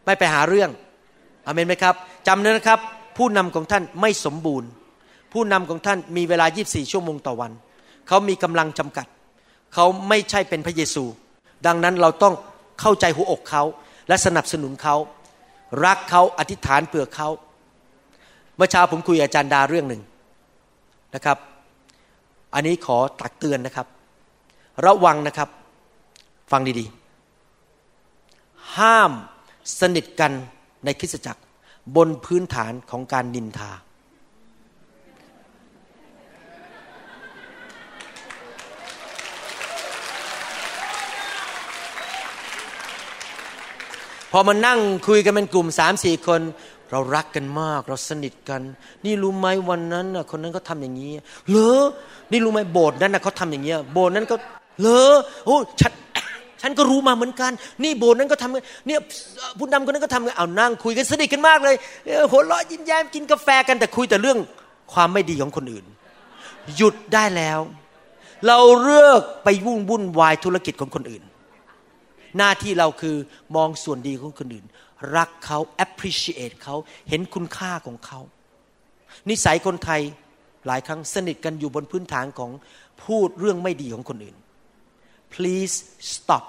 [0.05, 0.69] ไม่ไปหาเรื่อง
[1.49, 1.95] อเมนไหมครับ
[2.27, 2.79] จำเนะครับ
[3.17, 4.69] ผู้นำของท่านไม่สมบูรณ์
[5.33, 7.51] ผู้นำของท่านมีเวลา 24 ชั่วโมงต่อวัน
[8.07, 9.07] เขามีกำลังจำกัด
[9.73, 11.03] เขาไม่ใช่เป็นพระเยซู
[11.65, 12.33] ดังนั้นเราต้อง
[12.81, 13.63] เข้าใจหัวอกเขา
[14.07, 14.95] และสนับสนุนเขา
[15.85, 17.29] รักเขาอธิษฐานเผื่อเขา
[18.55, 20.01] เมื่อเช้าผมคุยอาจารย์ดาเรื่องหนึ่ง
[21.15, 21.37] นะครับ
[22.53, 23.87] อันนี้ขอตักเตือนนะครับ
[24.85, 25.49] ระวังนะครับ
[26.51, 29.11] ฟังดีๆ ห้าม
[29.79, 30.31] สนิทกัน
[30.85, 31.41] ในคริสตจักร
[31.95, 33.71] บนพื้นฐานของการนินทา
[44.31, 46.41] พอมานั่งคุยกันเป็นกลุ่มสามสี่คน
[46.91, 48.61] เรารักกันมาก เราสนิทกัน
[49.05, 51.13] นี่รู้ไหมวันนั้นน่ะคนนั้นก็ทำอย่างนี้
[51.49, 51.81] เหรอ
[52.31, 54.35] นี่รู้ไหมโบสถ์นั้นน่ะเขาทำอย่างเงี้ยโบสถ์นั้นก็
[54.79, 55.13] เหรอ
[55.45, 55.93] โอ้ฉัน
[56.61, 57.51] ฉันก็รู้มาเหมือนกัน
[57.83, 58.99] นี่โบสถ์นั้นก็ทำเนี่ย
[59.57, 61.75] ผู้นำคนนั้นก็ทำเอานั่งคุยกันสนิทกันมากเลย
[62.31, 64.37] หัวเราะยิ้มแย้มกินกาแฟกันแต่คุยแต่เรื่อง
[64.93, 65.85] ความไม่ดีของคนอื่น
[66.75, 67.59] หยุดได้แล้ว
[68.47, 71.23] เราเลือกไปวุ่นวุ่นวายธุรกิจของคนอื่น
[72.37, 73.15] หน้าที่เราคือ
[73.55, 74.65] มองส่วนดีของคนอื่น
[75.15, 76.75] รักเขา appreciate เขา
[77.09, 78.19] เห็นคุณค่าของเขา
[79.29, 80.01] นิสัยคนไทย
[80.67, 82.51] หลายครั้งสนิทกันอยู่บนพื้นฐานของ
[83.03, 84.35] พูดเรื่องไม่ดีของคนอื่น
[85.35, 85.75] please
[86.13, 86.43] stop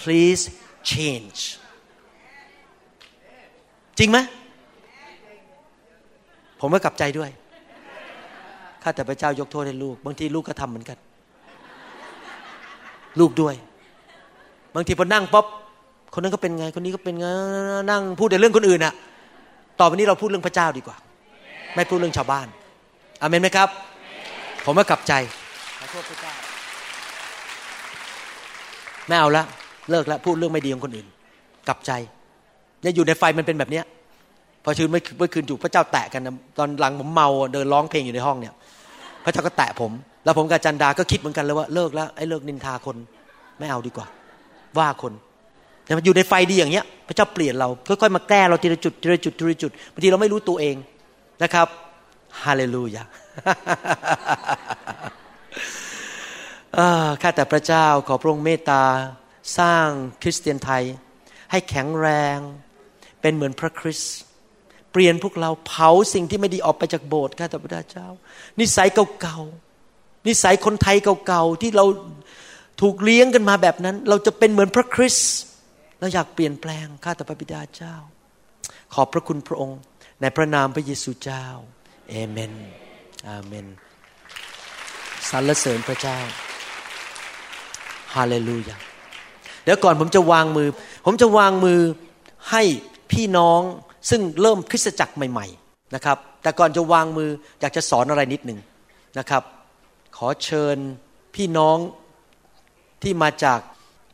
[0.00, 0.42] please
[0.90, 1.40] change
[3.98, 4.18] จริงไหม
[6.60, 7.30] ผมก็กลับใจด้วย
[8.82, 10.98] ข้าแต่พระเจ้ายกโทษให้ลูก บางทีลูกก็ทำเหมือนกัน
[13.20, 13.54] ลูกด้วย
[14.74, 15.46] บางทีพอนั่งป๊อบ
[16.14, 17.26] คนนั้นก็เป็นไง คนนี้ก็เป็นไง
[17.90, 18.94] นั่งพูดแต่เรื่องคนอื่นอะ
[19.80, 20.96] ต่อไปนี้เราพูดเรื่องพระเจ้าดีกว่า
[21.74, 22.46] ไม่พูดเรื่องชาวบ้าน
[23.20, 23.68] อเมนไหมครับ
[24.64, 25.12] ผมก็กลับใจ
[25.78, 26.31] ขอโทษพระเจ้า
[29.12, 29.44] ไม่เอาละ
[29.90, 31.06] เลิกแล้วพูดเรื่องไม่ดีของคนอื่น
[31.68, 31.90] กลับใจ
[32.82, 33.84] เนี่ยอยู่ในไฟมันเป็นแบบเนี้ย
[34.64, 36.22] พอชื่นเมื่อคืนถูกพระเจ้าแตะกัน
[36.58, 38.54] ตอนหลังผมเมาเดินร้องเพลงอยู่ในห้องเนี่ย
[39.24, 39.92] พระเจ้าก็แตะผม
[40.24, 42.96] แล้วผมกับจันดาก็คิดเหมือนกันเลยว่าเลิกแล้วไอ้เลิกนินทาคน
[43.58, 44.06] ไม่เอาดีกว่า
[44.78, 45.12] ว่าคน
[45.84, 50.76] แต่มันอยู่ในไฟดีอย่างเงี้ย พระเจ้าเปลี่ยนเราค่อยๆมาแก้เราทีละจุดทีละจุดทีละจุดบางทีเราไม่รู้ตัวเอง
[51.42, 51.68] นะครับ
[52.42, 53.04] ฮาเลลูยา
[57.22, 58.84] ข้าแต่พระเจ้าขอพระองค์เมตตา
[59.58, 59.86] สร้าง
[60.22, 60.84] คริสเตียนไทย
[61.50, 62.38] ให้แข็งแรง
[63.20, 64.16] เป็นเหมือนพระคริสต์
[64.92, 68.08] เปลี่ยนพวกเราเผาสิ่งที่ไม่ดีออกไปจากโบสถ์ข้าแต่พระเจ้า
[68.60, 68.88] นิสัย
[69.20, 70.96] เก่าๆนิสัยคนไทย
[71.26, 71.84] เก่าๆที่เรา
[72.80, 75.32] ถูกเลี้ยงกันมาแบบนั้น เราจะเป็นเหมือนพระคริสต์
[76.00, 77.94] เราอยากเปลี่ยนแปลงข้าแต่พระบิดาเจ้า
[78.94, 79.78] ขอบพระคุณพระองค์
[80.20, 81.44] ในพระนามพระเยซูเจ้า
[82.10, 82.52] เอเมน
[83.28, 83.66] อาเมน
[85.30, 86.18] สรรเสริญพระเจ้า
[88.14, 88.76] ฮาเลลูยา
[89.64, 90.68] เดี๋ยวก่อนผมจะวางมือ
[91.06, 91.80] ผมจะวางมือ
[92.50, 92.62] ให้
[93.12, 93.60] พี่น้อง
[94.10, 98.58] ซึ่งเริ่มคริสตจักรใหม่ ๆนะครับ แต่ก่อนจะวางมืออยากจะสอนอะไรนิดหนึ่ง
[99.18, 99.42] นะครับ
[100.16, 100.76] ขอเชิญ
[101.34, 101.78] พี่น้อง
[103.02, 103.58] ที่มาจาก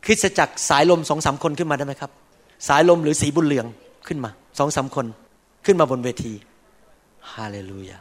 [0.05, 2.11] คริสตจักรสายลมสองสามคนขึ้นมาได้ไหมครับ
[2.67, 3.67] สายลมหรือสีบุญเหลือง
[4.07, 5.05] ขึ้นมาสองสามคน
[5.65, 6.33] ขึ้นมาบนเวที
[7.33, 7.97] ฮาเลลูยา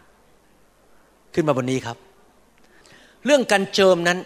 [1.34, 1.96] ขึ้นมาบนนี้ครับ
[3.24, 4.18] เรื่องการเจิมนั้น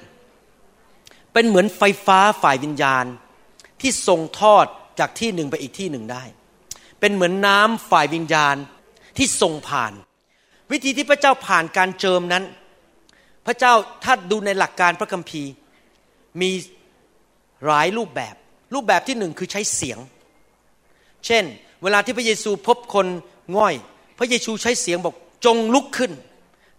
[1.33, 3.05] เป็นเหมือนไฟฟ้าฝ่ายวิญญาณ
[3.80, 4.66] ที่ส่งทอด
[4.99, 6.24] จากที่หนึ่งไปอีกที่หนึ่งได้
[7.01, 8.57] เป็นเหมือนน้ำฝ่ายวิญญาณ
[9.18, 9.93] ที่ส่งผ่าน
[10.72, 12.45] วิธีที่พระเจ้าผ่านการเจิมนั้น
[13.47, 13.72] พระเจ้า
[14.05, 15.51] ถ้าดูในหลักการพระคัมภีร์
[16.41, 16.51] มี
[17.66, 18.35] หลายรูปแบบ
[18.74, 19.99] รูปแบบที่หนึ่งคือใช้เสียง
[21.26, 21.45] เช่น
[21.83, 23.07] เวลาที่พระเยซูพบคน
[23.57, 23.74] ง่อย
[24.18, 25.14] พระเยซูใช้เสียงบอก
[25.45, 26.12] จงลุกขึ้น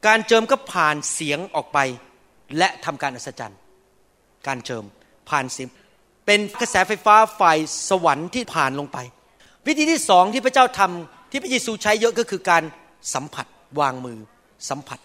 [0.08, 1.80] การเจิมก็ผ่านเสียงออกไป
[2.58, 3.60] และทำการอัศจรรย์
[4.48, 4.84] การเจิม
[5.30, 5.70] ผ่านสียง
[6.26, 7.58] เป็นกระแสไฟฟ้าฝ่าย
[7.90, 8.98] สวรรค์ที่ผ่านลงไป
[9.68, 12.64] วิธีที่สองที่พระเจ้าทำที่พระเยซูใช้เยอะก็คือการ
[13.14, 13.46] สัมผัส
[13.80, 14.20] วางมือ
[14.70, 15.00] สัมผัส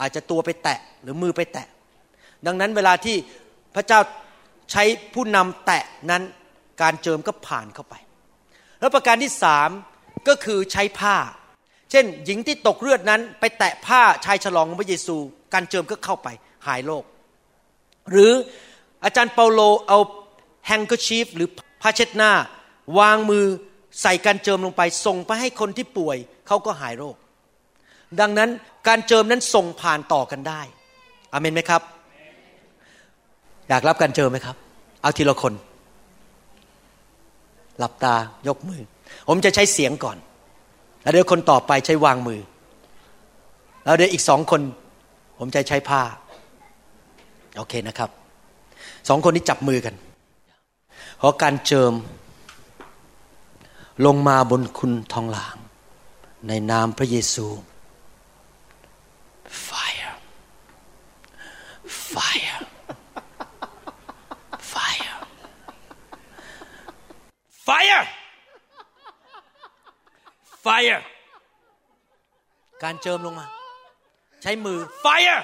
[0.00, 1.66] อาจจะตัวไปแตะหรือมือไปแตะ
[2.46, 3.16] ดังนั้นเวลาที่
[3.74, 4.00] พระเจ้า
[4.72, 6.22] ใช้ผู้นำแตะนั้น
[6.82, 7.94] การเจิมก็ผ่านเข้าไป
[8.80, 9.70] แล้วประการที่สาม
[10.28, 11.16] ก็คือใช้ผ้า
[11.90, 15.16] เช่น หญิงที่ตกเลือดนั้น ไปแตะผ้าชายฉลองของพระเยซู
[15.54, 16.28] การเจิมก็เข้าไป
[16.66, 17.04] หายโรค
[18.10, 18.32] หรือ
[19.04, 19.98] อาจารย์เปาโลเอา
[20.66, 21.48] handkerchief หรือ
[21.82, 22.32] ผ้าเช็ดหน้า
[22.98, 23.44] วางมือ
[24.02, 27.16] ใส่การเจิมลงไป ส่งไปให้คนที่ป่วยเขาก็หายโรค
[28.20, 28.50] ดังนั้น
[28.88, 30.60] การเจิมนั้นส่งผ่านต่อกันได้
[31.32, 31.82] อเมนไหมครับ
[33.68, 34.56] อยากรับการเจิมไหมครับ
[35.02, 35.52] เอาทีละคน
[37.78, 38.14] หลับตา
[38.48, 38.82] ยกมือ
[39.28, 40.16] ผมจะใช้เสียงก่อน
[41.02, 42.40] แล้วเดี๋ยวคนต่อไปใช้วางมือ
[43.84, 44.60] แล้วเดี๋ยวอีกสองคน
[45.38, 46.02] ผมจะใช้ผ้า
[47.58, 48.10] โอเคนะครับ
[49.08, 49.94] สองคนนี้จับมือกัน
[51.20, 51.92] ขอการเจิม
[54.06, 55.56] ลงมาบนคุณทองหลาง
[56.48, 57.46] ในนามพระเยซู
[59.68, 60.12] fire
[62.14, 62.58] fire
[64.72, 65.16] fire
[67.66, 68.04] fire
[70.64, 71.00] fire
[72.82, 73.46] การเจิมลงมา
[74.42, 75.40] ใช้มือ fire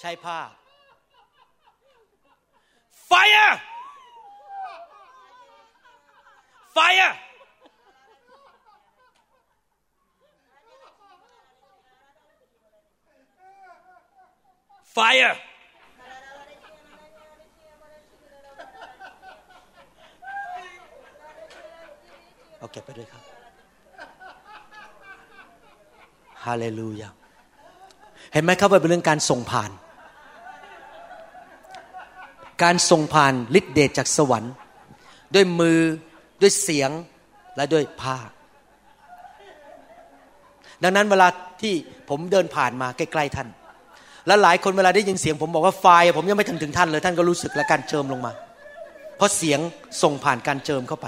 [0.00, 0.38] ใช้ผ้า
[3.10, 3.54] fire
[6.76, 7.12] fire
[14.94, 15.34] fire
[22.58, 23.22] เอาเก็บไปด้วยครับ
[26.44, 27.10] ฮาเลลูยา
[28.32, 29.70] เห็นไหมครับว่าเป็นเรื่องการส่งผ่าน
[32.62, 34.52] การส่งผ่านฤทธิเดชจากสวรรค์
[35.34, 35.80] ด้วยมือ
[36.42, 36.90] ด้วยเสียง
[37.56, 38.16] และด้วยผ้า
[40.82, 41.28] ดังนั้นเวลา
[41.62, 41.74] ที่
[42.08, 43.48] ผมเดินผ่านมาใกล้ๆท่าน
[44.26, 45.86] และหลายคนเวลาได้ยินเสียง ผมบอกว่าไฟ
[46.16, 48.32] ผมยังไม่ถึงถึงท่านเลยท่านก็รู้สึกและการเจิมลงมา
[49.16, 49.60] เพราะเสียง
[50.02, 51.06] ส่งผ่านการเจิมเข้าไป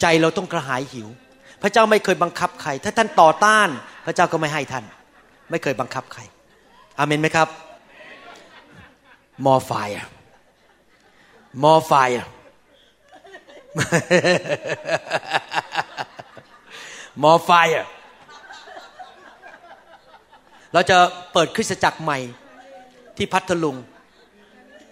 [0.00, 1.08] ใจเราต้องกระหายหิว
[1.62, 3.68] พระเจ้าไม่เคยบังคับใคร ถ้าท่านต่อต้าน
[4.06, 4.84] พระเจ้าก็ไม่ให้ท่าน
[5.50, 6.22] ไม่เคยบังคับใคร
[6.98, 7.48] อาเมนไหมครับ
[9.38, 10.04] more fire
[11.62, 12.24] more fire
[17.22, 17.84] more fire
[20.72, 20.98] เราจะ
[21.32, 22.18] เปิดคริสตจักรใหม่
[23.16, 23.76] ที่พัทลุง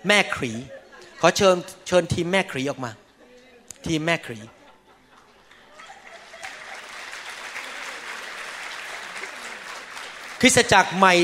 [0.06, 0.52] แม่ขรี
[1.20, 2.90] ขอเชิญเชิญทีมแม่ขรีออกมา
[3.86, 4.38] ทีมแม่ขรี
[10.40, 11.14] คริสตจักรใหม่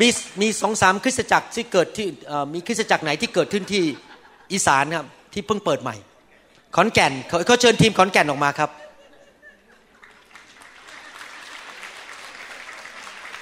[0.00, 0.08] มี
[0.40, 2.06] มีสองสามคริสตจักรที่เกิดที่
[2.54, 3.84] มีคริสตจักรไหนที่เกิดขึ้นที่
[4.52, 5.96] อีสานครับที่เพิ่งเปิดใหม่
[6.76, 8.70] ขอนแก่นเขาเขาเชิญทีมขอนแก่นออกมาครับ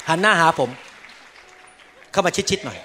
[0.08, 0.70] หันหน้าหาผม
[2.12, 2.78] เข้ามาชิดๆหน่อย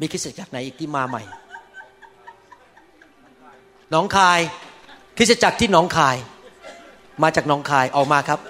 [0.00, 1.22] มีคริสตจักรไหนอีกที่มาใหม่
[3.90, 4.40] หนองคาย
[5.16, 6.16] คริสตจักรที่หนองคาย
[7.22, 8.40] มาจากหนองคายออกมาครับ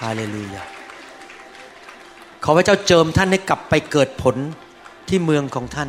[0.00, 0.62] ฮาเลลูยา
[2.44, 4.36] ขอพระเจ้าเจิมท่านให้กลับไปเกิดผล
[5.08, 5.88] ที่เมืองของท่าน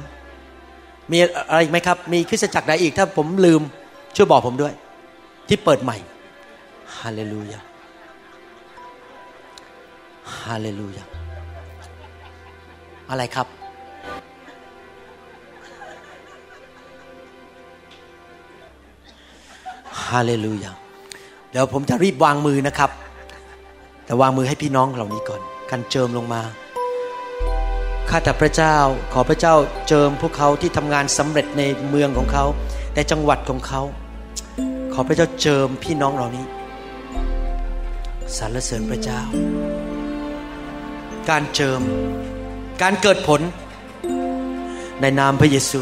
[1.12, 1.18] มี
[1.50, 3.62] อะไรอีกไหมครับ มีคริสตจักรใดอีก ถ้าผมลืม
[4.16, 4.74] ช่วยบอกผมด้วย
[5.48, 5.98] ที่เปิดใหม่
[6.98, 7.60] ฮาเลลูยา
[10.42, 11.04] ฮาเลลูยา
[13.10, 13.48] อะไรครับ
[20.12, 20.72] ฮาเลลูยา
[21.52, 22.92] เดี๋ยวผมจะรีบวางมือนะครับ
[24.06, 26.42] แต่วางมือให้พี่น้องเหล่านี้ก่อนกันเจิมลงมา
[28.10, 28.76] ข้าแต่พระเจ้า
[29.14, 29.54] ขอพระเจ้า
[29.88, 32.46] เจิมพวกเขาที่ทำงานสำเร็จในเมืองของเขา
[32.96, 33.82] ในจังหวัดของเขา
[34.94, 36.46] ขอพระเจ้าเจิมพี่น้องเหล่านี้
[38.38, 39.22] สรรเสริญพระเจ้า
[41.30, 41.82] การเจิม
[42.82, 43.42] การเกิดผล
[45.02, 45.82] ในนามพระเยซู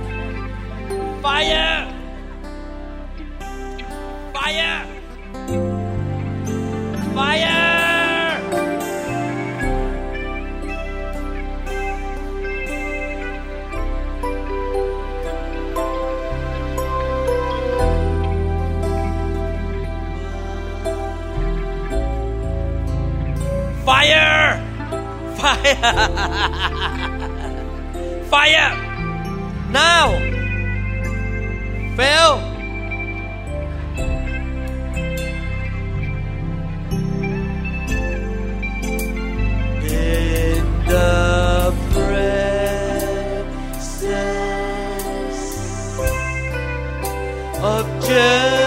[1.21, 1.93] Fire!
[4.33, 4.87] Fire!
[7.13, 7.61] Fire!
[23.85, 24.59] Fire!
[25.37, 25.75] Fire!
[28.29, 28.91] Fire!
[29.71, 30.40] now
[32.01, 32.35] fail
[39.83, 42.23] in the presence
[47.61, 48.60] of Jehovah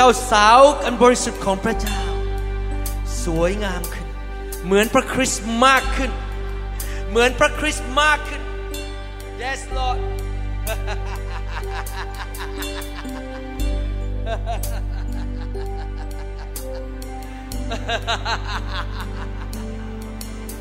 [0.00, 1.98] เจ้าสาวอันบริสุทธิ์ของพระเจ้า
[3.24, 4.06] สวยงามขึ้น
[4.64, 6.10] เหมือนพระคริสต์มากขึ้น
[7.08, 8.42] เหมือนพระคริสต์มากขึ้น
[9.42, 9.98] Yes Lord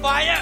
[0.01, 0.41] ไฟอะ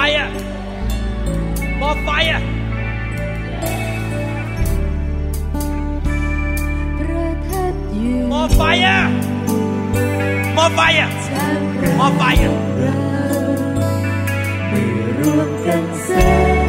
[0.00, 0.28] fire
[1.80, 2.40] more fire
[6.98, 9.02] ประทับอยู่ more fire
[10.56, 11.08] more fire
[11.98, 12.52] more fire
[15.18, 16.28] ร่วมกันสร้า
[16.58, 16.59] ง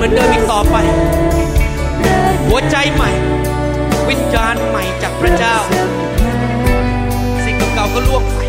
[0.00, 0.76] เหมือนเดิมอีกต่อไป
[2.46, 3.10] หัวใจใหม่
[4.08, 5.56] วิญญาณใหม่จากพระเจ้า
[7.44, 8.40] สิ่งเก่าๆก็ล่วงไป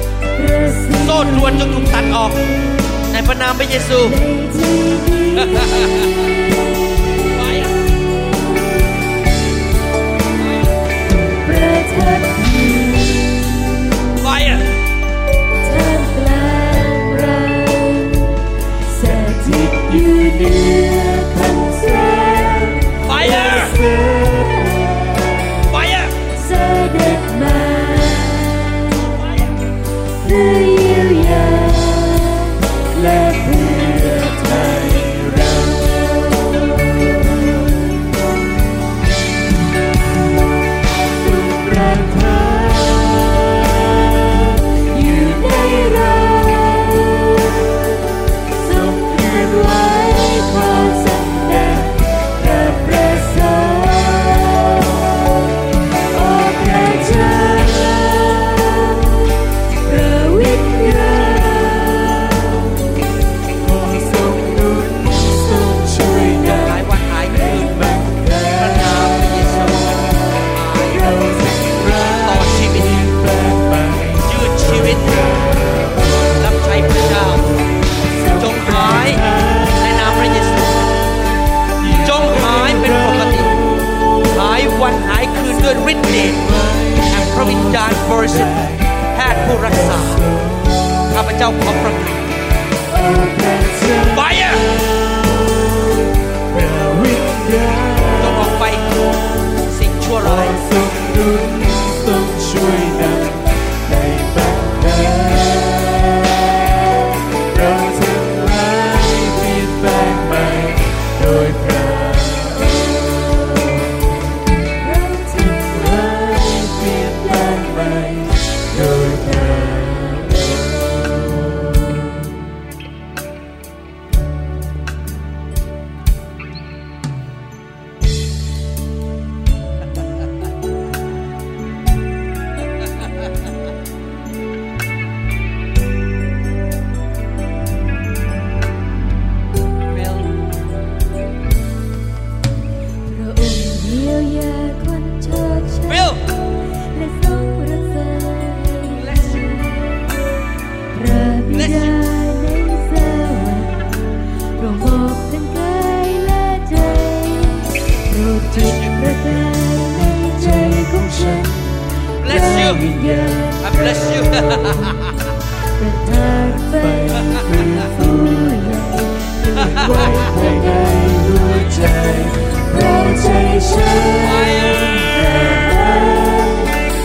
[1.03, 2.32] โซ่ตรวนจนถูกตัดออก
[3.11, 4.10] ในพระนามพระเยซูป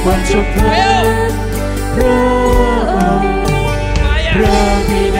[0.07, 0.62] 관초편
[1.97, 2.05] 로 로,
[4.39, 4.45] 로
[4.87, 5.19] 비나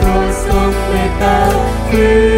[0.00, 2.33] 로 속에 따뜻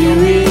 [0.00, 0.49] victory.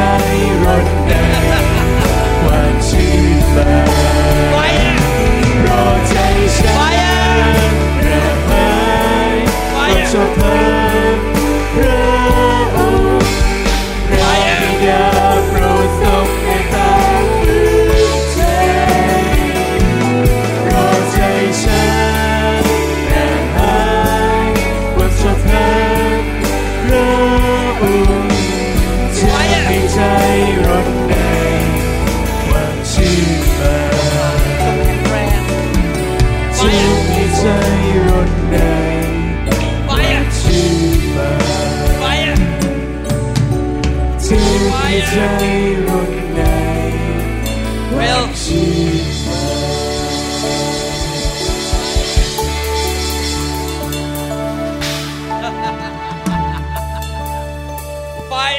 [0.00, 1.07] i'm a right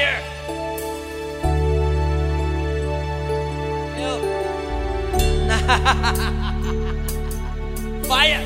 [0.00, 0.22] fire.
[3.98, 4.12] Yo.
[8.08, 8.42] fire.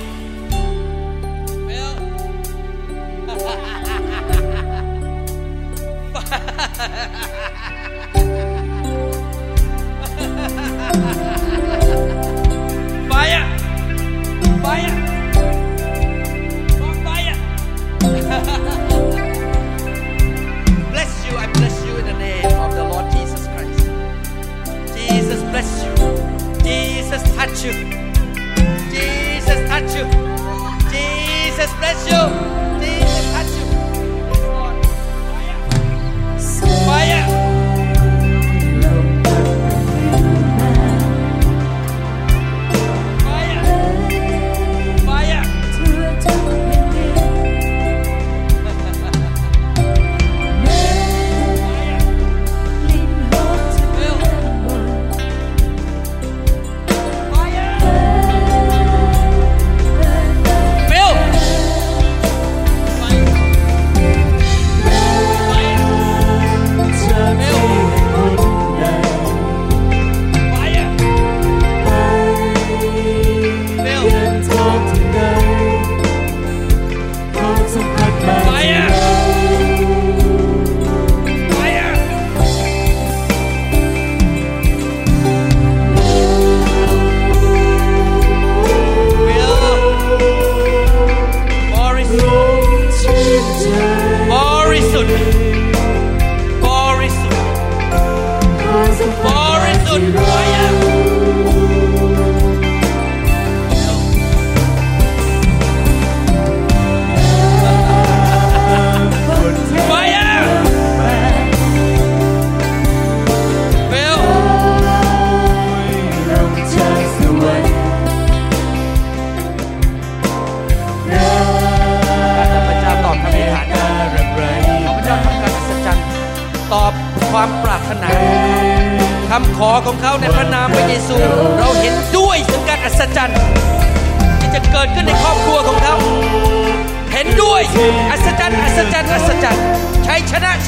[1.68, 1.86] Yo.
[10.92, 11.23] fire.
[27.64, 27.72] you.
[28.90, 30.04] Jesus touch you.
[30.90, 32.73] Jesus bless you.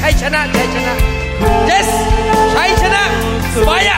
[0.01, 0.93] ชัยชนะชัยชนะ
[1.69, 1.89] yes
[2.53, 3.03] ชัยชนะ
[3.53, 3.97] สบายอะ